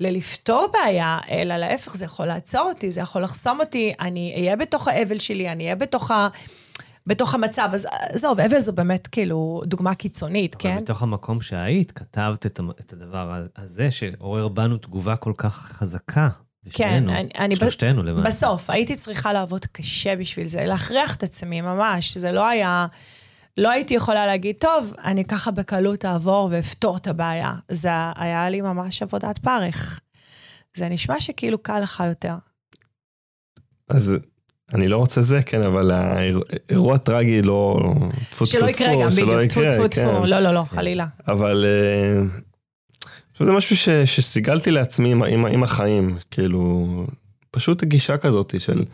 [0.00, 4.88] ללפתור בעיה, אלא להפך, זה יכול לעצור אותי, זה יכול לחסום אותי, אני אהיה בתוך
[4.88, 6.28] האבל שלי, אני אהיה בתוך ה...
[7.06, 10.76] בתוך המצב, אז עזוב, אבל זו באמת כאילו דוגמה קיצונית, אבל כן?
[10.76, 16.28] מתוך המקום שהיית, כתבת את, את הדבר הזה שעורר בנו תגובה כל כך חזקה.
[16.70, 18.28] כן, אני- אני ב- שלושתנו למעשה.
[18.28, 22.86] בסוף, הייתי צריכה לעבוד קשה בשביל זה, להכריח את עצמי ממש, זה לא היה...
[23.56, 27.54] לא הייתי יכולה להגיד, טוב, אני ככה בקלות אעבור ואפתור את הבעיה.
[27.70, 30.00] זה היה לי ממש עבודת פרך.
[30.76, 32.34] זה נשמע שכאילו קל לך יותר.
[33.88, 34.16] אז
[34.72, 37.92] אני לא רוצה זה, כן, אבל האירוע טרגי לא...
[38.30, 40.08] טפו, שלא טפו, יקרה טפו, גם, שלא בדיוק, טפו יקרה, טפו כן.
[40.16, 41.06] טפו, לא, לא, לא, חלילה.
[41.28, 42.22] אבל אה,
[43.38, 46.86] שזה משהו ש, שסיגלתי לעצמי עם, עם, עם החיים, כאילו,
[47.50, 48.84] פשוט גישה כזאת של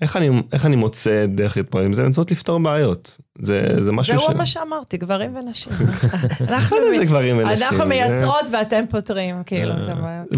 [0.00, 3.16] איך אני, איך אני מוצא דרך להתמודד עם זה, באמצעות לפתור בעיות.
[3.38, 5.72] זה, זה משהו זהו מה שאמרתי, גברים ונשים.
[6.48, 7.62] אנחנו מ- זה גברים ונשים.
[7.64, 9.92] אנחנו זה- מייצרות ואתם פותרים, כאילו, זה.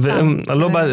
[0.08, 0.86] והם- אני לא זה- בא,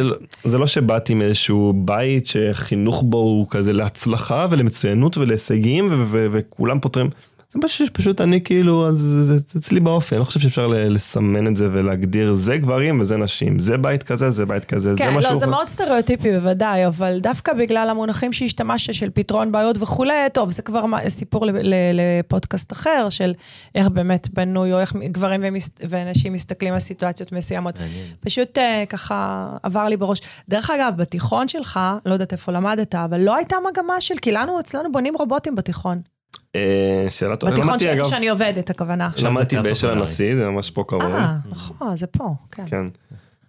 [0.44, 6.80] זה לא שבאתי מאיזשהו בית שחינוך בו הוא כזה להצלחה ולמצוינות ולהישגים ו- ו- וכולם
[6.80, 7.10] פותרים.
[7.56, 10.68] זה משהו שפשוט אני כאילו, אז זה, זה, זה אצלי באופי, אני לא חושב שאפשר
[10.68, 14.98] לסמן את זה ולהגדיר זה גברים וזה נשים, זה בית כזה, זה בית כזה, זה
[14.98, 15.32] כן, משהו.
[15.32, 20.50] לא, זה מאוד סטריאוטיפי בוודאי, אבל דווקא בגלל המונחים שהשתמשת של פתרון בעיות וכולי, טוב,
[20.52, 21.46] זה כבר סיפור
[21.94, 23.34] לפודקאסט אחר, של
[23.76, 27.76] איך באמת בנוי, או איך גברים ומס- ונשים מסתכלים על סיטואציות מסוימות.
[28.20, 30.22] פשוט אה, ככה עבר לי בראש.
[30.50, 34.60] דרך אגב, בתיכון שלך, לא יודעת איפה למדת, אבל לא הייתה מגמה של, כי לנו,
[34.60, 36.15] אצלנו בונים רובוטים בתיכון.
[36.56, 39.10] אה, שאלה טובה, בתיכון שאיפה אגב, שאני עובדת, הכוונה.
[39.24, 39.90] למדתי באשל.
[39.90, 41.04] הנשיא, זה ממש פה קרוב.
[41.04, 42.64] אה, נכון, זה פה, כן.
[42.68, 42.86] כן.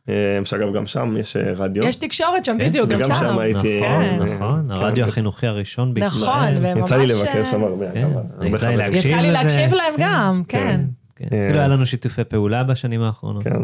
[0.09, 1.85] אה, שאגב גם שם יש אה, רדיו.
[1.85, 3.38] יש תקשורת שם, כן, בדיוק, גם וגם שם שם.
[3.38, 4.22] הייתי- נכון, כן.
[4.35, 4.75] נכון, כן.
[4.75, 6.55] הרדיו החינוכי הראשון בישראל.
[6.55, 6.85] נכון, וממש...
[6.85, 7.87] יצא לי לבקר שם הרבה.
[7.92, 8.05] כן,
[8.40, 8.77] אגב, יצא לי.
[8.77, 9.33] להקשיב יצא לי לזה.
[9.33, 10.81] להקשיב להם גם, כן.
[11.16, 13.44] אפילו היה לנו שיתופי פעולה בשנים האחרונות.
[13.44, 13.61] כן.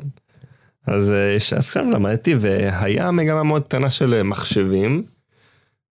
[0.87, 1.13] אז
[1.61, 5.03] שם למדתי והיה מגמה מאוד קטנה של מחשבים.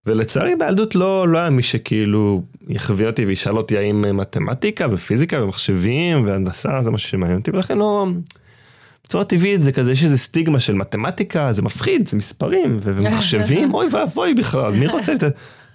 [0.06, 5.44] ולצערי בילדות לא, לא היה מי שכאילו יכווין אותי וישאל אותי האם אה, מתמטיקה ופיזיקה
[5.44, 8.08] ומחשבים והנדסה זה משהו שמעניין אותי ולכן לא.
[9.06, 13.88] בצורה טבעית זה כזה יש איזה סטיגמה של מתמטיקה זה מפחיד זה מספרים ומחשבים אוי
[13.92, 15.24] ואבוי בכלל מי רוצה את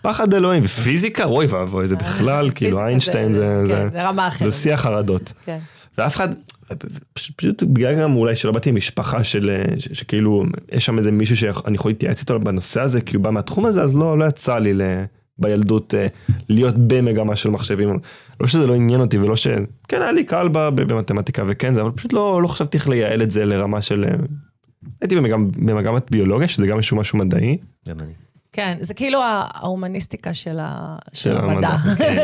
[0.03, 4.51] פחד אלוהים ופיזיקה אוי ואבוי זה בכלל כאילו איינשטיין זה, כן, זה, זה אחרת.
[4.51, 5.33] זה שיא החרדות.
[5.47, 5.59] כן.
[5.99, 6.29] ואף אחד,
[7.13, 11.37] פשוט, בגלל גם אולי שלא באתי ממשפחה של, אה, ש, שכאילו יש שם איזה מישהו
[11.37, 14.59] שאני יכול להתייעץ איתו בנושא הזה כי הוא בא מהתחום הזה אז לא, לא יצא
[14.59, 14.83] לי ל,
[15.39, 16.07] בילדות אה,
[16.49, 17.99] להיות במגמה של מחשבים.
[18.41, 19.47] לא שזה לא עניין אותי ולא ש...
[19.89, 23.31] כן, היה לי קל במתמטיקה וכן זה, אבל פשוט לא, לא חשבתי איך לייעל את
[23.31, 24.05] זה לרמה של...
[24.05, 24.15] אה,
[25.01, 27.59] הייתי במגמ, במגמת ביולוגיה, שזה גם איזשהו משהו מדעי.
[27.89, 28.13] גם אני.
[28.57, 31.77] כן, זה כאילו ההומניסטיקה של ה- של של המדע.
[31.99, 32.17] כן,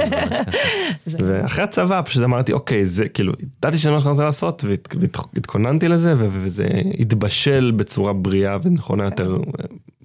[1.27, 4.97] ואחרי הצבא פשוט אמרתי, אוקיי, זה כאילו, ידעתי שזה מה שאני רוצה לעשות, והת-
[5.35, 6.69] והתכוננתי לזה, וזה
[6.99, 9.37] התבשל בצורה בריאה ונכונה יותר.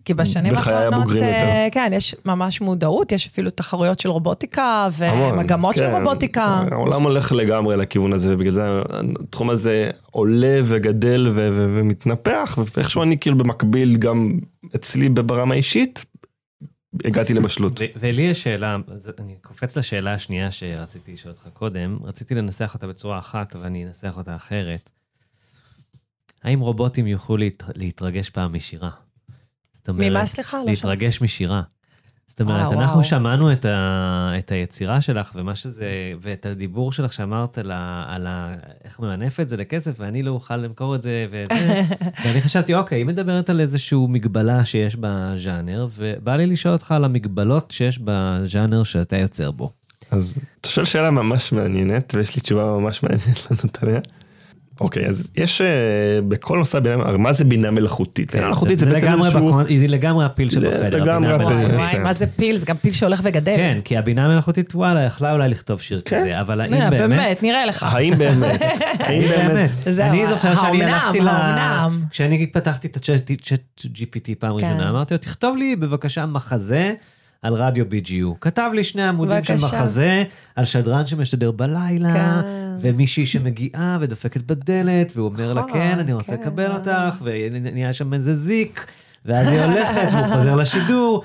[0.06, 1.68] כי בשנים האחרונות, אה.
[1.72, 5.96] כן, יש ממש מודעות, יש אפילו תחרויות של רובוטיקה ומגמות של כן.
[6.02, 6.62] רובוטיקה.
[6.72, 8.82] העולם הולך לגמרי לכיוון הזה, ובגלל זה
[9.24, 14.32] התחום הזה עולה וגדל ו- ו- ומתנפח, ואיכשהו אני כאילו במקביל גם
[14.76, 16.06] אצלי ברמה האישית,
[17.06, 17.80] הגעתי לבשלות.
[17.80, 18.78] ו- ולי יש שאלה,
[19.20, 24.18] אני קופץ לשאלה השנייה שרציתי לשאול אותך קודם, רציתי לנסח אותה בצורה אחת, ואני אנסח
[24.18, 24.92] אותה אחרת.
[26.44, 27.64] האם רובוטים יוכלו להת...
[27.76, 28.90] להתרגש פעם משירה?
[29.74, 30.58] זאת אומרת, ממה, סליחה?
[30.58, 30.66] לא.
[30.66, 31.62] להתרגש משירה.
[32.38, 33.04] זאת אומרת, אה, אנחנו וואו.
[33.04, 34.32] שמענו את, ה...
[34.38, 35.88] את היצירה שלך ומה שזה,
[36.22, 38.06] ואת הדיבור שלך שאמרת על, ה...
[38.08, 38.54] על ה...
[38.86, 41.82] איך ממנף את זה לכסף, ואני לא אוכל למכור את זה וזה.
[42.26, 47.06] ואני חשבתי, אוקיי, היא מדברת על איזושהי מגבלה שיש בז'אנר, ובא לי לשאול אותך על
[47.06, 49.72] המגבלות שיש בז'אנר שאתה יוצר בו.
[50.12, 54.00] אז אתה שואל שאלה ממש מעניינת, ויש לי תשובה ממש מעניינת לענות עליה.
[54.80, 55.68] אוקיי, אז יש אה,
[56.28, 58.36] בכל נושא בינה, הרי מה זה בינה מלאכותית?
[58.36, 59.50] בינה מלאכותית זה בעצם איזשהו...
[59.50, 61.04] בקונ- היא לגמרי הפיל שבחדר.
[61.04, 62.02] לגמרי הבינה הפיל.
[62.04, 62.58] מה זה פיל?
[62.58, 63.56] זה גם פיל שהולך וגדל.
[63.56, 66.20] כן, כי הבינה המלאכותית, וואלה, יכלה אולי לכתוב שיר כן.
[66.20, 67.10] כזה, אבל האם באמת...
[67.10, 67.84] באמת, נראה לך.
[67.84, 68.62] האם באמת?
[69.00, 69.72] האם באמת?
[70.00, 71.28] אני זוכר שאני הלכתי ל...
[71.28, 72.02] האומנם.
[72.10, 73.32] כשאני פתחתי את הצ'אט
[73.86, 74.66] GPT פעם כן.
[74.66, 76.94] ראשונה, אמרתי לו, תכתוב לי בבקשה מחזה
[77.48, 78.38] על רדיו BGU.
[78.42, 79.54] כתב לי שני עמודים של.
[79.54, 80.24] מחזה
[80.56, 82.48] על שדרן שמשדר בלילה, כן.
[82.80, 86.42] ומישהי שמגיעה ודופקת בדלת, והוא אומר לה, נכון, כן, אני רוצה כן.
[86.42, 88.86] לקבל אותך, ונהיה שם איזה זיק,
[89.26, 91.24] ואז היא הולכת, והוא חוזר לשידור.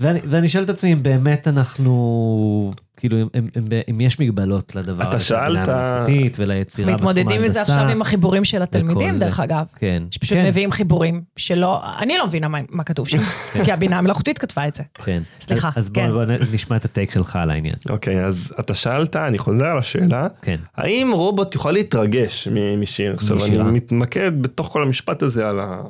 [0.00, 4.74] ואני, ואני שואל את עצמי אם באמת אנחנו, כאילו, אם, אם, אם, אם יש מגבלות
[4.74, 7.20] לדבר אתה הזה, שאלת- מלאכותית וליצירה בתחום ההנדסה.
[7.22, 9.24] מתמודדים עם זה עכשיו עם החיבורים של התלמידים, וכל זה.
[9.24, 9.64] דרך אגב.
[9.76, 10.02] כן.
[10.10, 13.18] שפשוט כן, מביאים חיבורים שלא, אני לא מבינה מה, מה כתוב שם,
[13.64, 14.82] כי הבינה המלאכותית כתבה את זה.
[15.04, 15.22] כן.
[15.40, 16.12] סליחה, אז בוא, כן.
[16.12, 17.74] בוא נשמע את הטייק שלך על העניין.
[17.90, 20.26] אוקיי, אז אתה שאלת, אני חוזר על השאלה.
[20.42, 20.56] כן.
[20.76, 23.14] האם רובוט יכול להתרגש משיר?
[23.14, 23.58] עכשיו, אני.
[23.62, 25.82] מתמקד בתוך כל המשפט הזה על ה-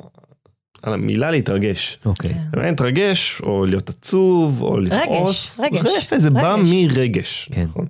[0.83, 1.99] על המילה להתרגש.
[2.05, 2.35] אוקיי.
[2.55, 5.59] אולי להתרגש, או להיות עצוב, או לכעוס.
[5.59, 6.69] רגש, יפה, זה בא רגש.
[6.71, 7.49] מרגש.
[7.51, 7.63] כן.
[7.63, 7.85] נכון.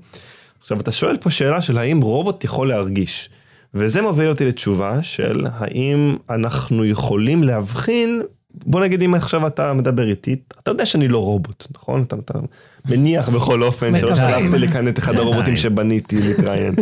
[0.61, 3.29] עכשיו, אתה שואל פה שאלה של האם רובוט יכול להרגיש.
[3.73, 8.21] וזה מוביל אותי לתשובה של האם אנחנו יכולים להבחין,
[8.53, 12.03] בוא נגיד אם עכשיו אתה מדבר איתי, אתה יודע שאני לא רובוט, נכון?
[12.03, 12.39] אתה, אתה
[12.89, 14.15] מניח בכל אופן שלא.
[14.15, 16.73] שלחתי לי כאן את אחד הרובוטים שבניתי להתראיין.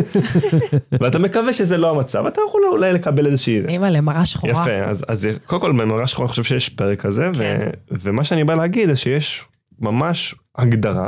[1.00, 3.60] ואתה מקווה שזה לא המצב, אתה יכול אולי לקבל איזושהי...
[3.68, 4.52] אימא למראה שחורה.
[4.52, 7.70] יפה, אז, אז קודם כל במראה שחורה אני חושב שיש פרק כזה, ו, כן.
[7.90, 9.44] ומה שאני בא להגיד זה שיש
[9.80, 11.06] ממש הגדרה,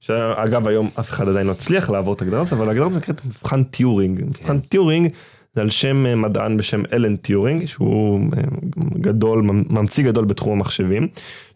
[0.00, 3.26] שאגב היום אף אחד עדיין לא הצליח לעבור את ההגדרה הזאת, אבל ההגדרה הזאת נקראת
[3.26, 4.20] מבחן טיורינג.
[4.24, 5.08] מבחן טיורינג
[5.54, 8.42] זה על שם אה, מדען בשם אלן טיורינג, שהוא אה,
[8.94, 11.08] גדול, ממציא גדול בתחום המחשבים.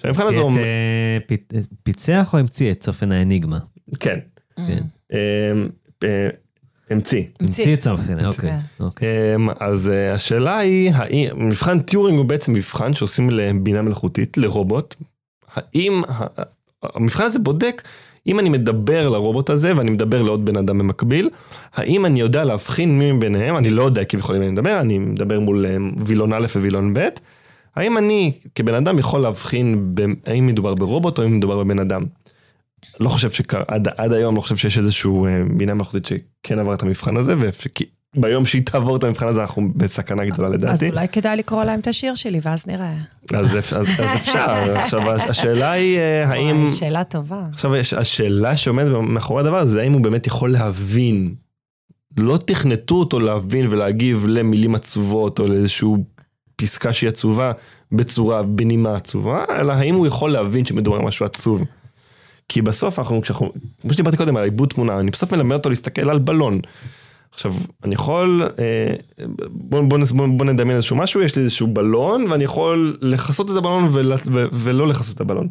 [0.02, 3.59] שהמבחן הזה את, אה, פיצח או המציא את צופן האניגמה?
[4.00, 4.18] כן,
[4.56, 4.82] כן.
[6.90, 7.22] המציא.
[7.40, 8.26] המציא את צופן, כן.
[8.26, 8.52] אוקיי.
[8.80, 9.35] אוקיי.
[9.35, 14.94] אמ, אז השאלה היא, האם, מבחן טיורינג הוא בעצם מבחן שעושים לבינה מלאכותית, לרובוט.
[15.54, 16.02] האם,
[16.82, 17.82] המבחן הזה בודק,
[18.26, 21.30] אם אני מדבר לרובוט הזה ואני מדבר לעוד בן אדם במקביל,
[21.74, 25.40] האם אני יודע להבחין מי מביניהם, אני לא יודע כביכול אם אני מדבר, אני מדבר
[25.40, 27.08] מול אה, וילון א' ווילון ב',
[27.76, 32.02] האם אני כבן אדם יכול להבחין ב- האם מדובר ברובוט או אם מדובר בבן אדם.
[33.00, 36.82] לא חושב שעד עד היום לא חושב שיש איזשהו אה, בינה מלאכותית שכן עבר את
[36.82, 37.34] המבחן הזה,
[38.16, 40.90] וביום שהיא תעבור את המבחן הזה אנחנו בסכנה גדולה אז לדעתי.
[40.90, 42.94] אולי כדאי לקרוא להם את השיר שלי, ואז נראה.
[43.35, 44.46] אז, אז, אז אפשר,
[44.83, 47.46] עכשיו השאלה היא אה, האם, וואי, שאלה טובה.
[47.52, 51.35] עכשיו השאלה שעומדת מאחורי הדבר הזה, האם הוא באמת יכול להבין,
[52.16, 56.05] לא תכנתו אותו להבין ולהגיב למילים עצובות או לאיזשהו
[56.57, 57.52] פסקה שהיא עצובה
[57.92, 61.64] בצורה, בנימה עצובה, אלא האם הוא יכול להבין שמדובר משהו עצוב.
[62.48, 63.52] כי בסוף אנחנו, כשאנחנו,
[63.83, 66.61] כמו שדיברתי קודם על עיבוד תמונה, אני בסוף מלמד אותו להסתכל על בלון.
[67.37, 68.94] עכשיו, אני יכול, אה,
[69.48, 73.56] בוא, בוא, בוא, בוא נדמיין איזשהו משהו, יש לי איזשהו בלון, ואני יכול לכסות את
[73.56, 75.48] הבלון ול, ו, ולא לכסות את הבלון.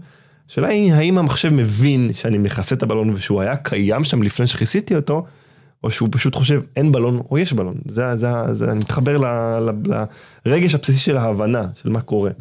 [0.49, 4.95] השאלה היא, האם המחשב מבין שאני מכסה את הבלון ושהוא היה קיים שם לפני שכיסיתי
[4.95, 5.25] אותו,
[5.83, 7.75] או שהוא פשוט חושב אין בלון או יש בלון.
[7.87, 9.25] זה, זה, זה, אני מתחבר ל,
[9.69, 10.03] ל,
[10.45, 12.31] לרגש הבסיסי של ההבנה, של מה קורה.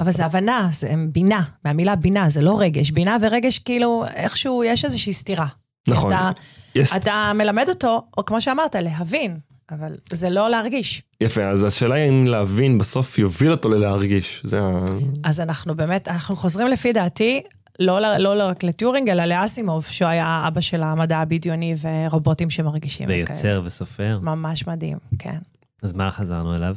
[0.00, 2.90] אבל זה הבנה, זה בינה, מהמילה בינה, זה לא רגש.
[2.90, 5.46] בינה ורגש, כאילו, איכשהו יש איזושהי סתירה.
[5.88, 6.12] נכון.
[6.12, 6.30] אתה,
[6.74, 9.38] יש, אתה מלמד אותו, או כמו שאמרת, להבין,
[9.70, 11.02] אבל זה לא להרגיש.
[11.20, 14.40] יפה, אז השאלה היא אם להבין בסוף יוביל אותו ללהרגיש.
[14.44, 14.84] זה ה...
[15.24, 17.42] אז אנחנו באמת, אנחנו חוזרים לפי דעתי
[17.78, 23.08] לא, ל- לא רק לטיורינג, אלא לאסימוב, שהוא היה אבא של המדע הבדיוני ורובוטים שמרגישים.
[23.08, 24.18] ויוצר וסופר.
[24.22, 25.38] ממש מדהים, כן.
[25.82, 26.76] אז מה חזרנו אליו?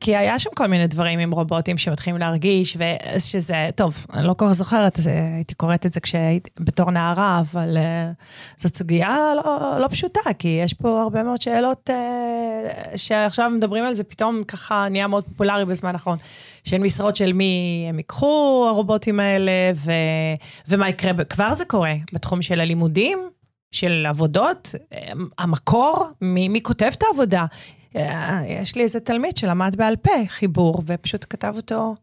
[0.00, 4.46] כי היה שם כל מיני דברים עם רובוטים שמתחילים להרגיש, ושזה, טוב, אני לא כל
[4.48, 9.78] כך זוכרת, אז הייתי קוראת את זה כשהייתי בתור נערה, אבל uh, זאת סוגיה לא,
[9.80, 14.86] לא פשוטה, כי יש פה הרבה מאוד שאלות uh, שעכשיו מדברים על זה, פתאום ככה
[14.90, 16.18] נהיה מאוד פופולרי בזמן האחרון,
[16.64, 19.92] של משרות של מי הם ייקחו, הרובוטים האלה, ו,
[20.68, 23.18] ומה יקרה, כבר זה קורה, בתחום של הלימודים,
[23.72, 24.74] של עבודות,
[25.38, 27.46] המקור, מי, מי כותב את העבודה.
[27.96, 31.94] אה, יש לי איזה תלמיד שלמד בעל פה חיבור, ופשוט כתב אותו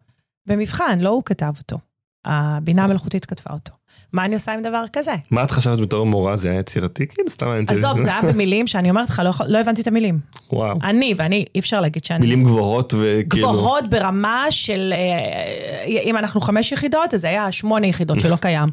[0.47, 1.77] במבחן, לא הוא כתב אותו.
[2.25, 3.73] הבינה המלאכותית כתבה אותו.
[4.13, 5.11] מה אני עושה עם דבר כזה?
[5.31, 6.37] מה את חשבת בתור מורה?
[6.37, 7.07] זה היה יצירתי?
[7.07, 7.71] כאילו, סתם אותי.
[7.71, 10.19] עזוב, זה היה במילים שאני אומרת לך, לא, לא הבנתי את המילים.
[10.53, 10.77] וואו.
[10.83, 12.19] אני, ואני, אי אפשר להגיד שאני...
[12.19, 13.51] מילים גבוהות וכאילו...
[13.53, 18.69] גבוהות ברמה של, אה, אם אנחנו חמש יחידות, אז זה היה שמונה יחידות שלא קיים.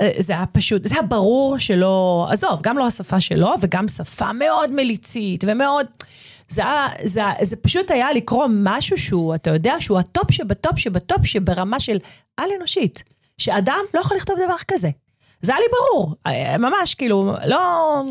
[0.00, 4.32] אה, זה היה פשוט, זה היה ברור שלא, עזוב, גם לא השפה שלו, וגם שפה
[4.32, 5.86] מאוד מליצית ומאוד...
[6.48, 11.26] זה, היה, זה, זה פשוט היה לקרוא משהו שהוא, אתה יודע, שהוא הטופ שבטופ שבטופ
[11.26, 11.96] שברמה של
[12.36, 13.02] על-אנושית.
[13.38, 14.88] שאדם לא יכול לכתוב דבר כזה.
[15.42, 17.58] זה היה לי ברור, אה, ממש, כאילו, לא...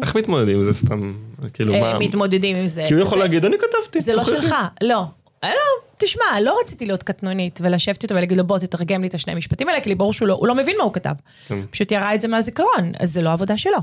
[0.02, 1.14] איך מתמודדים עם זה סתם?
[1.54, 2.00] כאילו, אה, מה...
[2.00, 2.86] מתמודדים עם זה.
[2.88, 4.02] כי הוא יכול זה- להגיד, אני כתבתי.
[4.02, 5.04] זה לא תוכיחי." שלך, לא.
[5.44, 9.14] אה, לא, תשמע, לא רציתי להיות קטנונית ולשבת איתו ולהגיד לו, בוא, תתרגם לי את
[9.14, 11.14] השני משפטים האלה, כי לי ברור שהוא לא, הוא לא מבין מה הוא כתב.
[11.48, 11.60] כן.
[11.72, 13.78] פשוט ירה את זה מהזיכרון, אז זה לא עבודה שלו.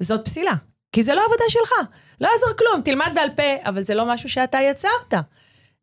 [0.00, 0.52] זאת פסילה.
[0.92, 1.72] כי זה לא עבודה שלך.
[2.20, 5.14] לא יעזור כלום, תלמד בעל פה, אבל זה לא משהו שאתה יצרת.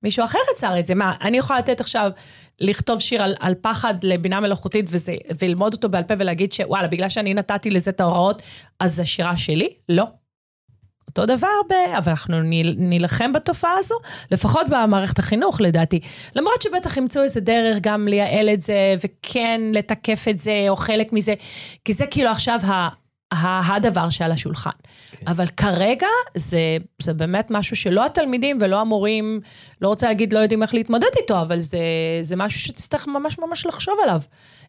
[0.04, 0.96] מישהו אחר יצר את זה.
[0.96, 2.12] מה, אני יכולה לתת עכשיו,
[2.60, 7.10] לכתוב שיר על, על פחד לבינה מלאכותית וזה, וללמוד אותו בעל פה ולהגיד שוואלה, בגלל
[7.10, 8.42] שאני נתתי לזה את ההוראות,
[8.80, 9.70] אז זו שירה שלי?
[9.90, 10.06] לא.
[11.08, 11.74] אותו דבר, ב...
[11.98, 13.96] אבל אנחנו ניל- נילחם בתופעה הזו,
[14.32, 16.00] לפחות במערכת החינוך לדעתי.
[16.36, 21.14] למרות שבטח ימצאו איזה דרך גם לייעל את זה, וכן לתקף את זה, או חלק
[21.14, 21.34] מזה,
[21.86, 22.88] כי זה כאילו עכשיו ה...
[23.32, 24.70] הדבר שעל השולחן.
[25.12, 25.28] כן.
[25.28, 29.42] אבל כרגע זה, זה באמת משהו שלא התלמידים ולא המורים,
[29.82, 31.80] לא רוצה להגיד לא יודעים איך להתמודד איתו, אבל זה,
[32.22, 34.22] זה משהו שתצטרך ממש ממש לחשוב עליו.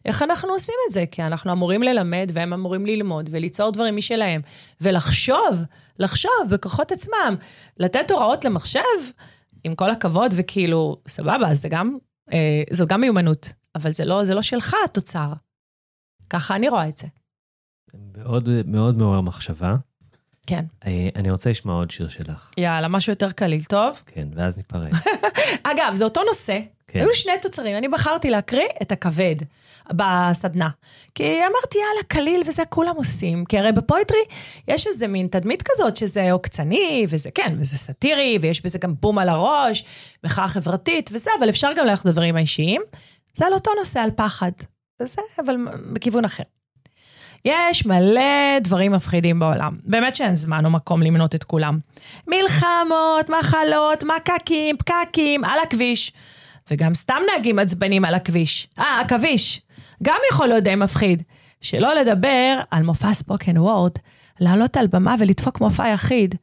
[0.05, 1.03] איך אנחנו עושים את זה?
[1.11, 4.41] כי אנחנו אמורים ללמד והם אמורים ללמוד וליצור דברים משלהם.
[4.81, 5.63] ולחשוב,
[5.99, 7.35] לחשוב בכוחות עצמם,
[7.77, 8.79] לתת הוראות למחשב,
[9.63, 11.97] עם כל הכבוד, וכאילו, סבבה, זה גם,
[12.33, 15.33] אה, זו גם מיומנות, אבל זה לא, זה לא שלך התוצר.
[16.29, 17.07] ככה אני רואה את זה.
[18.17, 19.75] מאוד מאוד מעורר מחשבה.
[20.47, 20.65] כן.
[20.85, 22.51] אה, אני רוצה לשמוע עוד שיר שלך.
[22.57, 24.01] יאללה, משהו יותר קליל, טוב?
[24.05, 24.91] כן, ואז ניפרד.
[25.71, 26.59] אגב, זה אותו נושא.
[26.87, 26.99] כן.
[26.99, 29.35] היו שני תוצרים, אני בחרתי להקריא את הכבד
[29.93, 30.69] בסדנה.
[31.15, 33.45] כי אמרתי, יאללה, קליל וזה כולם עושים.
[33.45, 34.17] כי הרי בפואטרי
[34.67, 39.17] יש איזה מין תדמית כזאת שזה עוקצני, וזה כן, וזה סאטירי, ויש בזה גם בום
[39.17, 39.85] על הראש,
[40.23, 42.81] מחאה חברתית וזה, אבל אפשר גם ללכת לדברים האישיים.
[43.33, 44.51] זה על אותו נושא, על פחד.
[45.01, 45.55] זה, אבל
[45.93, 46.43] בכיוון אחר.
[47.45, 49.77] יש מלא דברים מפחידים בעולם.
[49.83, 51.79] באמת שאין זמן או מקום למנות את כולם.
[52.27, 56.11] מלחמות, מחלות, מקקים, פקקים, על הכביש.
[56.71, 58.67] וגם סתם נהגים עצבנים על הכביש.
[58.79, 59.61] אה, עכביש.
[60.03, 61.23] גם יכול להיות די מפחיד.
[61.61, 63.91] שלא לדבר על מופע ספוקן וורד,
[64.39, 66.35] לעלות על במה ולדפוק מופע יחיד.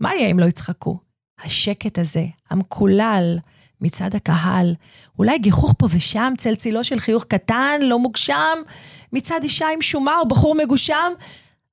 [0.00, 0.98] מה יהיה אם לא יצחקו?
[1.44, 3.38] השקט הזה, המקולל,
[3.80, 4.74] מצד הקהל,
[5.18, 8.58] אולי גיחוך פה ושם, צלצילו של חיוך קטן, לא מוגשם,
[9.12, 11.12] מצד אישה עם שומה או בחור מגושם,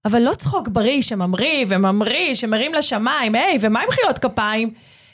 [0.05, 4.73] אבל לא צחוק בריא שממריא וממריא, שמרים לשמיים, היי, ומה עם מחיאות כפיים?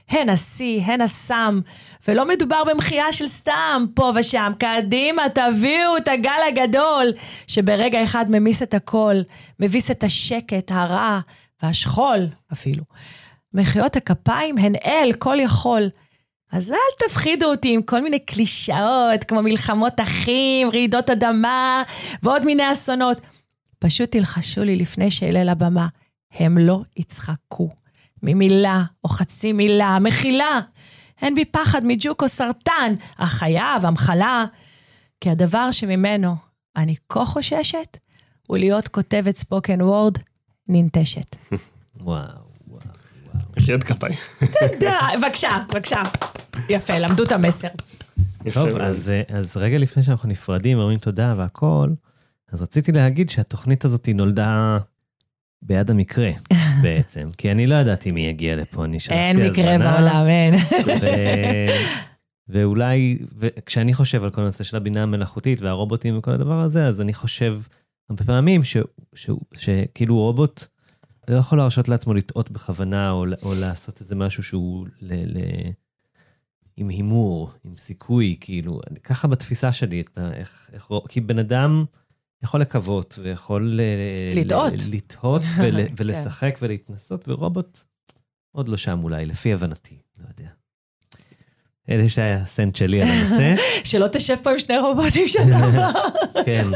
[0.09, 1.59] הן השיא, הן הסם,
[2.07, 4.51] ולא מדובר במחייה של סתם, פה ושם.
[4.59, 7.07] קדימה, תביאו את הגל הגדול,
[7.47, 9.15] שברגע אחד ממיס את הכל,
[9.59, 11.19] מביס את השקט, הרע
[11.63, 12.19] והשכול
[12.53, 12.83] אפילו.
[13.53, 15.89] מחיאות הכפיים הן אל כל יכול.
[16.53, 21.83] אז אל תפחידו אותי עם כל מיני קלישאות, כמו מלחמות אחים, רעידות אדמה
[22.23, 23.21] ועוד מיני אסונות.
[23.79, 25.87] פשוט תלחשו לי לפני שאעלה לבמה,
[26.31, 27.69] הם לא יצחקו.
[28.23, 30.59] ממילה או חצי מילה, מחילה.
[31.21, 34.45] אין בי פחד מג'וק או סרטן, החיה והמחלה.
[35.21, 36.35] כי הדבר שממנו
[36.75, 37.97] אני כה חוששת,
[38.47, 40.17] הוא להיות כותבת ספוקן וורד
[40.67, 41.35] ננטשת.
[42.01, 42.52] וואו,
[43.63, 44.15] מחיית כפיים.
[44.79, 44.87] די,
[45.17, 46.01] בבקשה, בבקשה.
[46.69, 47.67] יפה, למדו את המסר.
[48.53, 48.77] טוב.
[48.77, 51.89] אז, אה, אז רגע לפני שאנחנו נפרדים, אומרים תודה והכל,
[52.51, 54.77] אז רציתי להגיד שהתוכנית הזאת נולדה
[55.61, 56.31] ביד המקרה
[56.83, 60.55] בעצם, כי אני לא ידעתי מי יגיע לפה, אני שלחתי אין מקרה הזמנה, בעולם, אין.
[61.01, 61.07] ו...
[62.49, 67.13] ואולי, וכשאני חושב על כל הנושא של הבינה המלאכותית והרובוטים וכל הדבר הזה, אז אני
[67.13, 67.61] חושב
[68.09, 68.77] הרבה פעמים ש...
[69.15, 69.29] ש...
[69.53, 70.67] שכאילו רובוט
[71.27, 75.37] לא יכול להרשות לעצמו לטעות בכוונה, או, או לעשות איזה משהו שהוא ל...
[75.37, 75.41] ל...
[76.77, 81.85] עם הימור, עם סיכוי, כאילו, אני- ככה בתפיסה שלי, את איך, איך, כי בן אדם
[82.43, 83.79] יכול לקוות ויכול...
[83.79, 84.73] אה, לטעות.
[84.73, 85.93] ל- לטעות ול, כן.
[85.97, 87.79] ולשחק ולהתנסות, ורובוט
[88.51, 90.49] עוד לא שם אולי, לפי הבנתי, לא יודע.
[91.89, 93.55] אלה שהיה הסנט שלי על הנושא.
[93.89, 95.91] שלא תשב פה עם שני רובוטים שנה הבאה.
[96.45, 96.67] כן.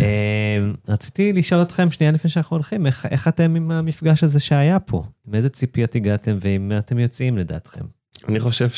[0.00, 4.80] אה, רציתי לשאול אתכם, שנייה לפני שאנחנו הולכים, איך, איך אתם עם המפגש הזה שהיה
[4.80, 5.02] פה?
[5.28, 7.80] עם איזה ציפיות הגעתם ועם מה אתם יוצאים לדעתכם?
[8.28, 8.68] אני חושב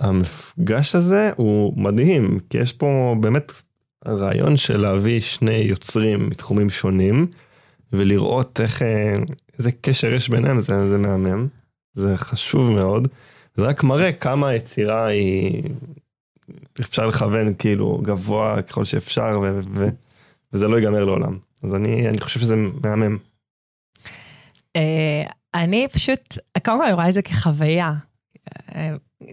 [0.00, 3.52] שהמפגש הזה הוא מדהים, כי יש פה באמת
[4.06, 7.26] רעיון של להביא שני יוצרים מתחומים שונים,
[7.92, 9.14] ולראות איך, אה,
[9.58, 11.46] איזה קשר יש ביניהם, זה, זה מהמם,
[11.94, 13.08] זה חשוב מאוד.
[13.54, 15.62] זה רק מראה כמה היצירה היא,
[16.80, 19.88] אפשר לכוון כאילו גבוה ככל שאפשר, ו, ו,
[20.52, 21.38] וזה לא ייגמר לעולם.
[21.62, 23.18] אז אני, אני חושב שזה מהמם.
[24.76, 25.22] אה,
[25.54, 27.92] אני פשוט, קודם כל אני רואה את זה כחוויה.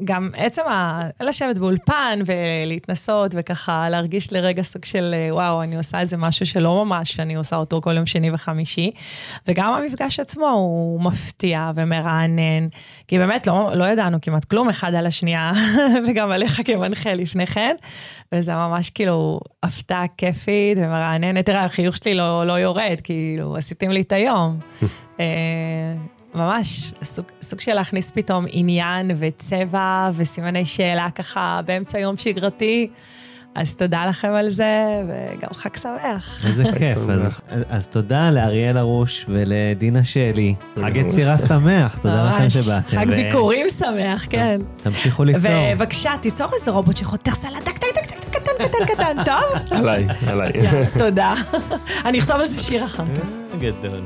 [0.03, 1.01] גם עצם ה...
[1.21, 6.85] לשבת באולפן ולהתנסות וככה להרגיש לרגע סוג של אה, וואו, אני עושה איזה משהו שלא
[6.85, 8.91] ממש אני עושה אותו כל יום שני וחמישי.
[9.47, 12.67] וגם המפגש עצמו הוא מפתיע ומרענן,
[13.07, 15.51] כי באמת לא, לא ידענו כמעט כלום אחד על השנייה,
[16.07, 17.75] וגם עליך כמנחה לפני כן,
[18.31, 21.45] וזה ממש כאילו הפתעה כיפית ומרעננת.
[21.45, 24.57] תראה, החיוך שלי לא, לא יורד, כאילו עשיתם לי את היום.
[26.35, 32.89] אה, ממש, סוג, סוג של להכניס פתאום עניין וצבע וסימני שאלה ככה באמצע יום שגרתי.
[33.55, 36.45] אז תודה לכם על זה, וגם חג שמח.
[36.47, 36.97] איזה כיף.
[37.09, 40.55] אז, אז תודה לאריאל הרוש ולדינה שלי.
[40.79, 40.95] חג.
[40.95, 42.53] יצירה שמח, תודה לכם ממש.
[42.57, 42.87] שבאתם.
[42.97, 44.61] חג ו- ביקורים שמח, כן.
[44.83, 45.51] תמשיכו ליצור.
[45.73, 49.77] ובבקשה, תיצור איזה רובוט שחותך סלט טק טק טק טק קטן קטן קטן, טוב?
[49.79, 50.51] עליי, עליי.
[50.97, 51.33] תודה.
[52.05, 53.57] אני אכתוב על זה שיר אחר כך.
[53.59, 54.03] גדול.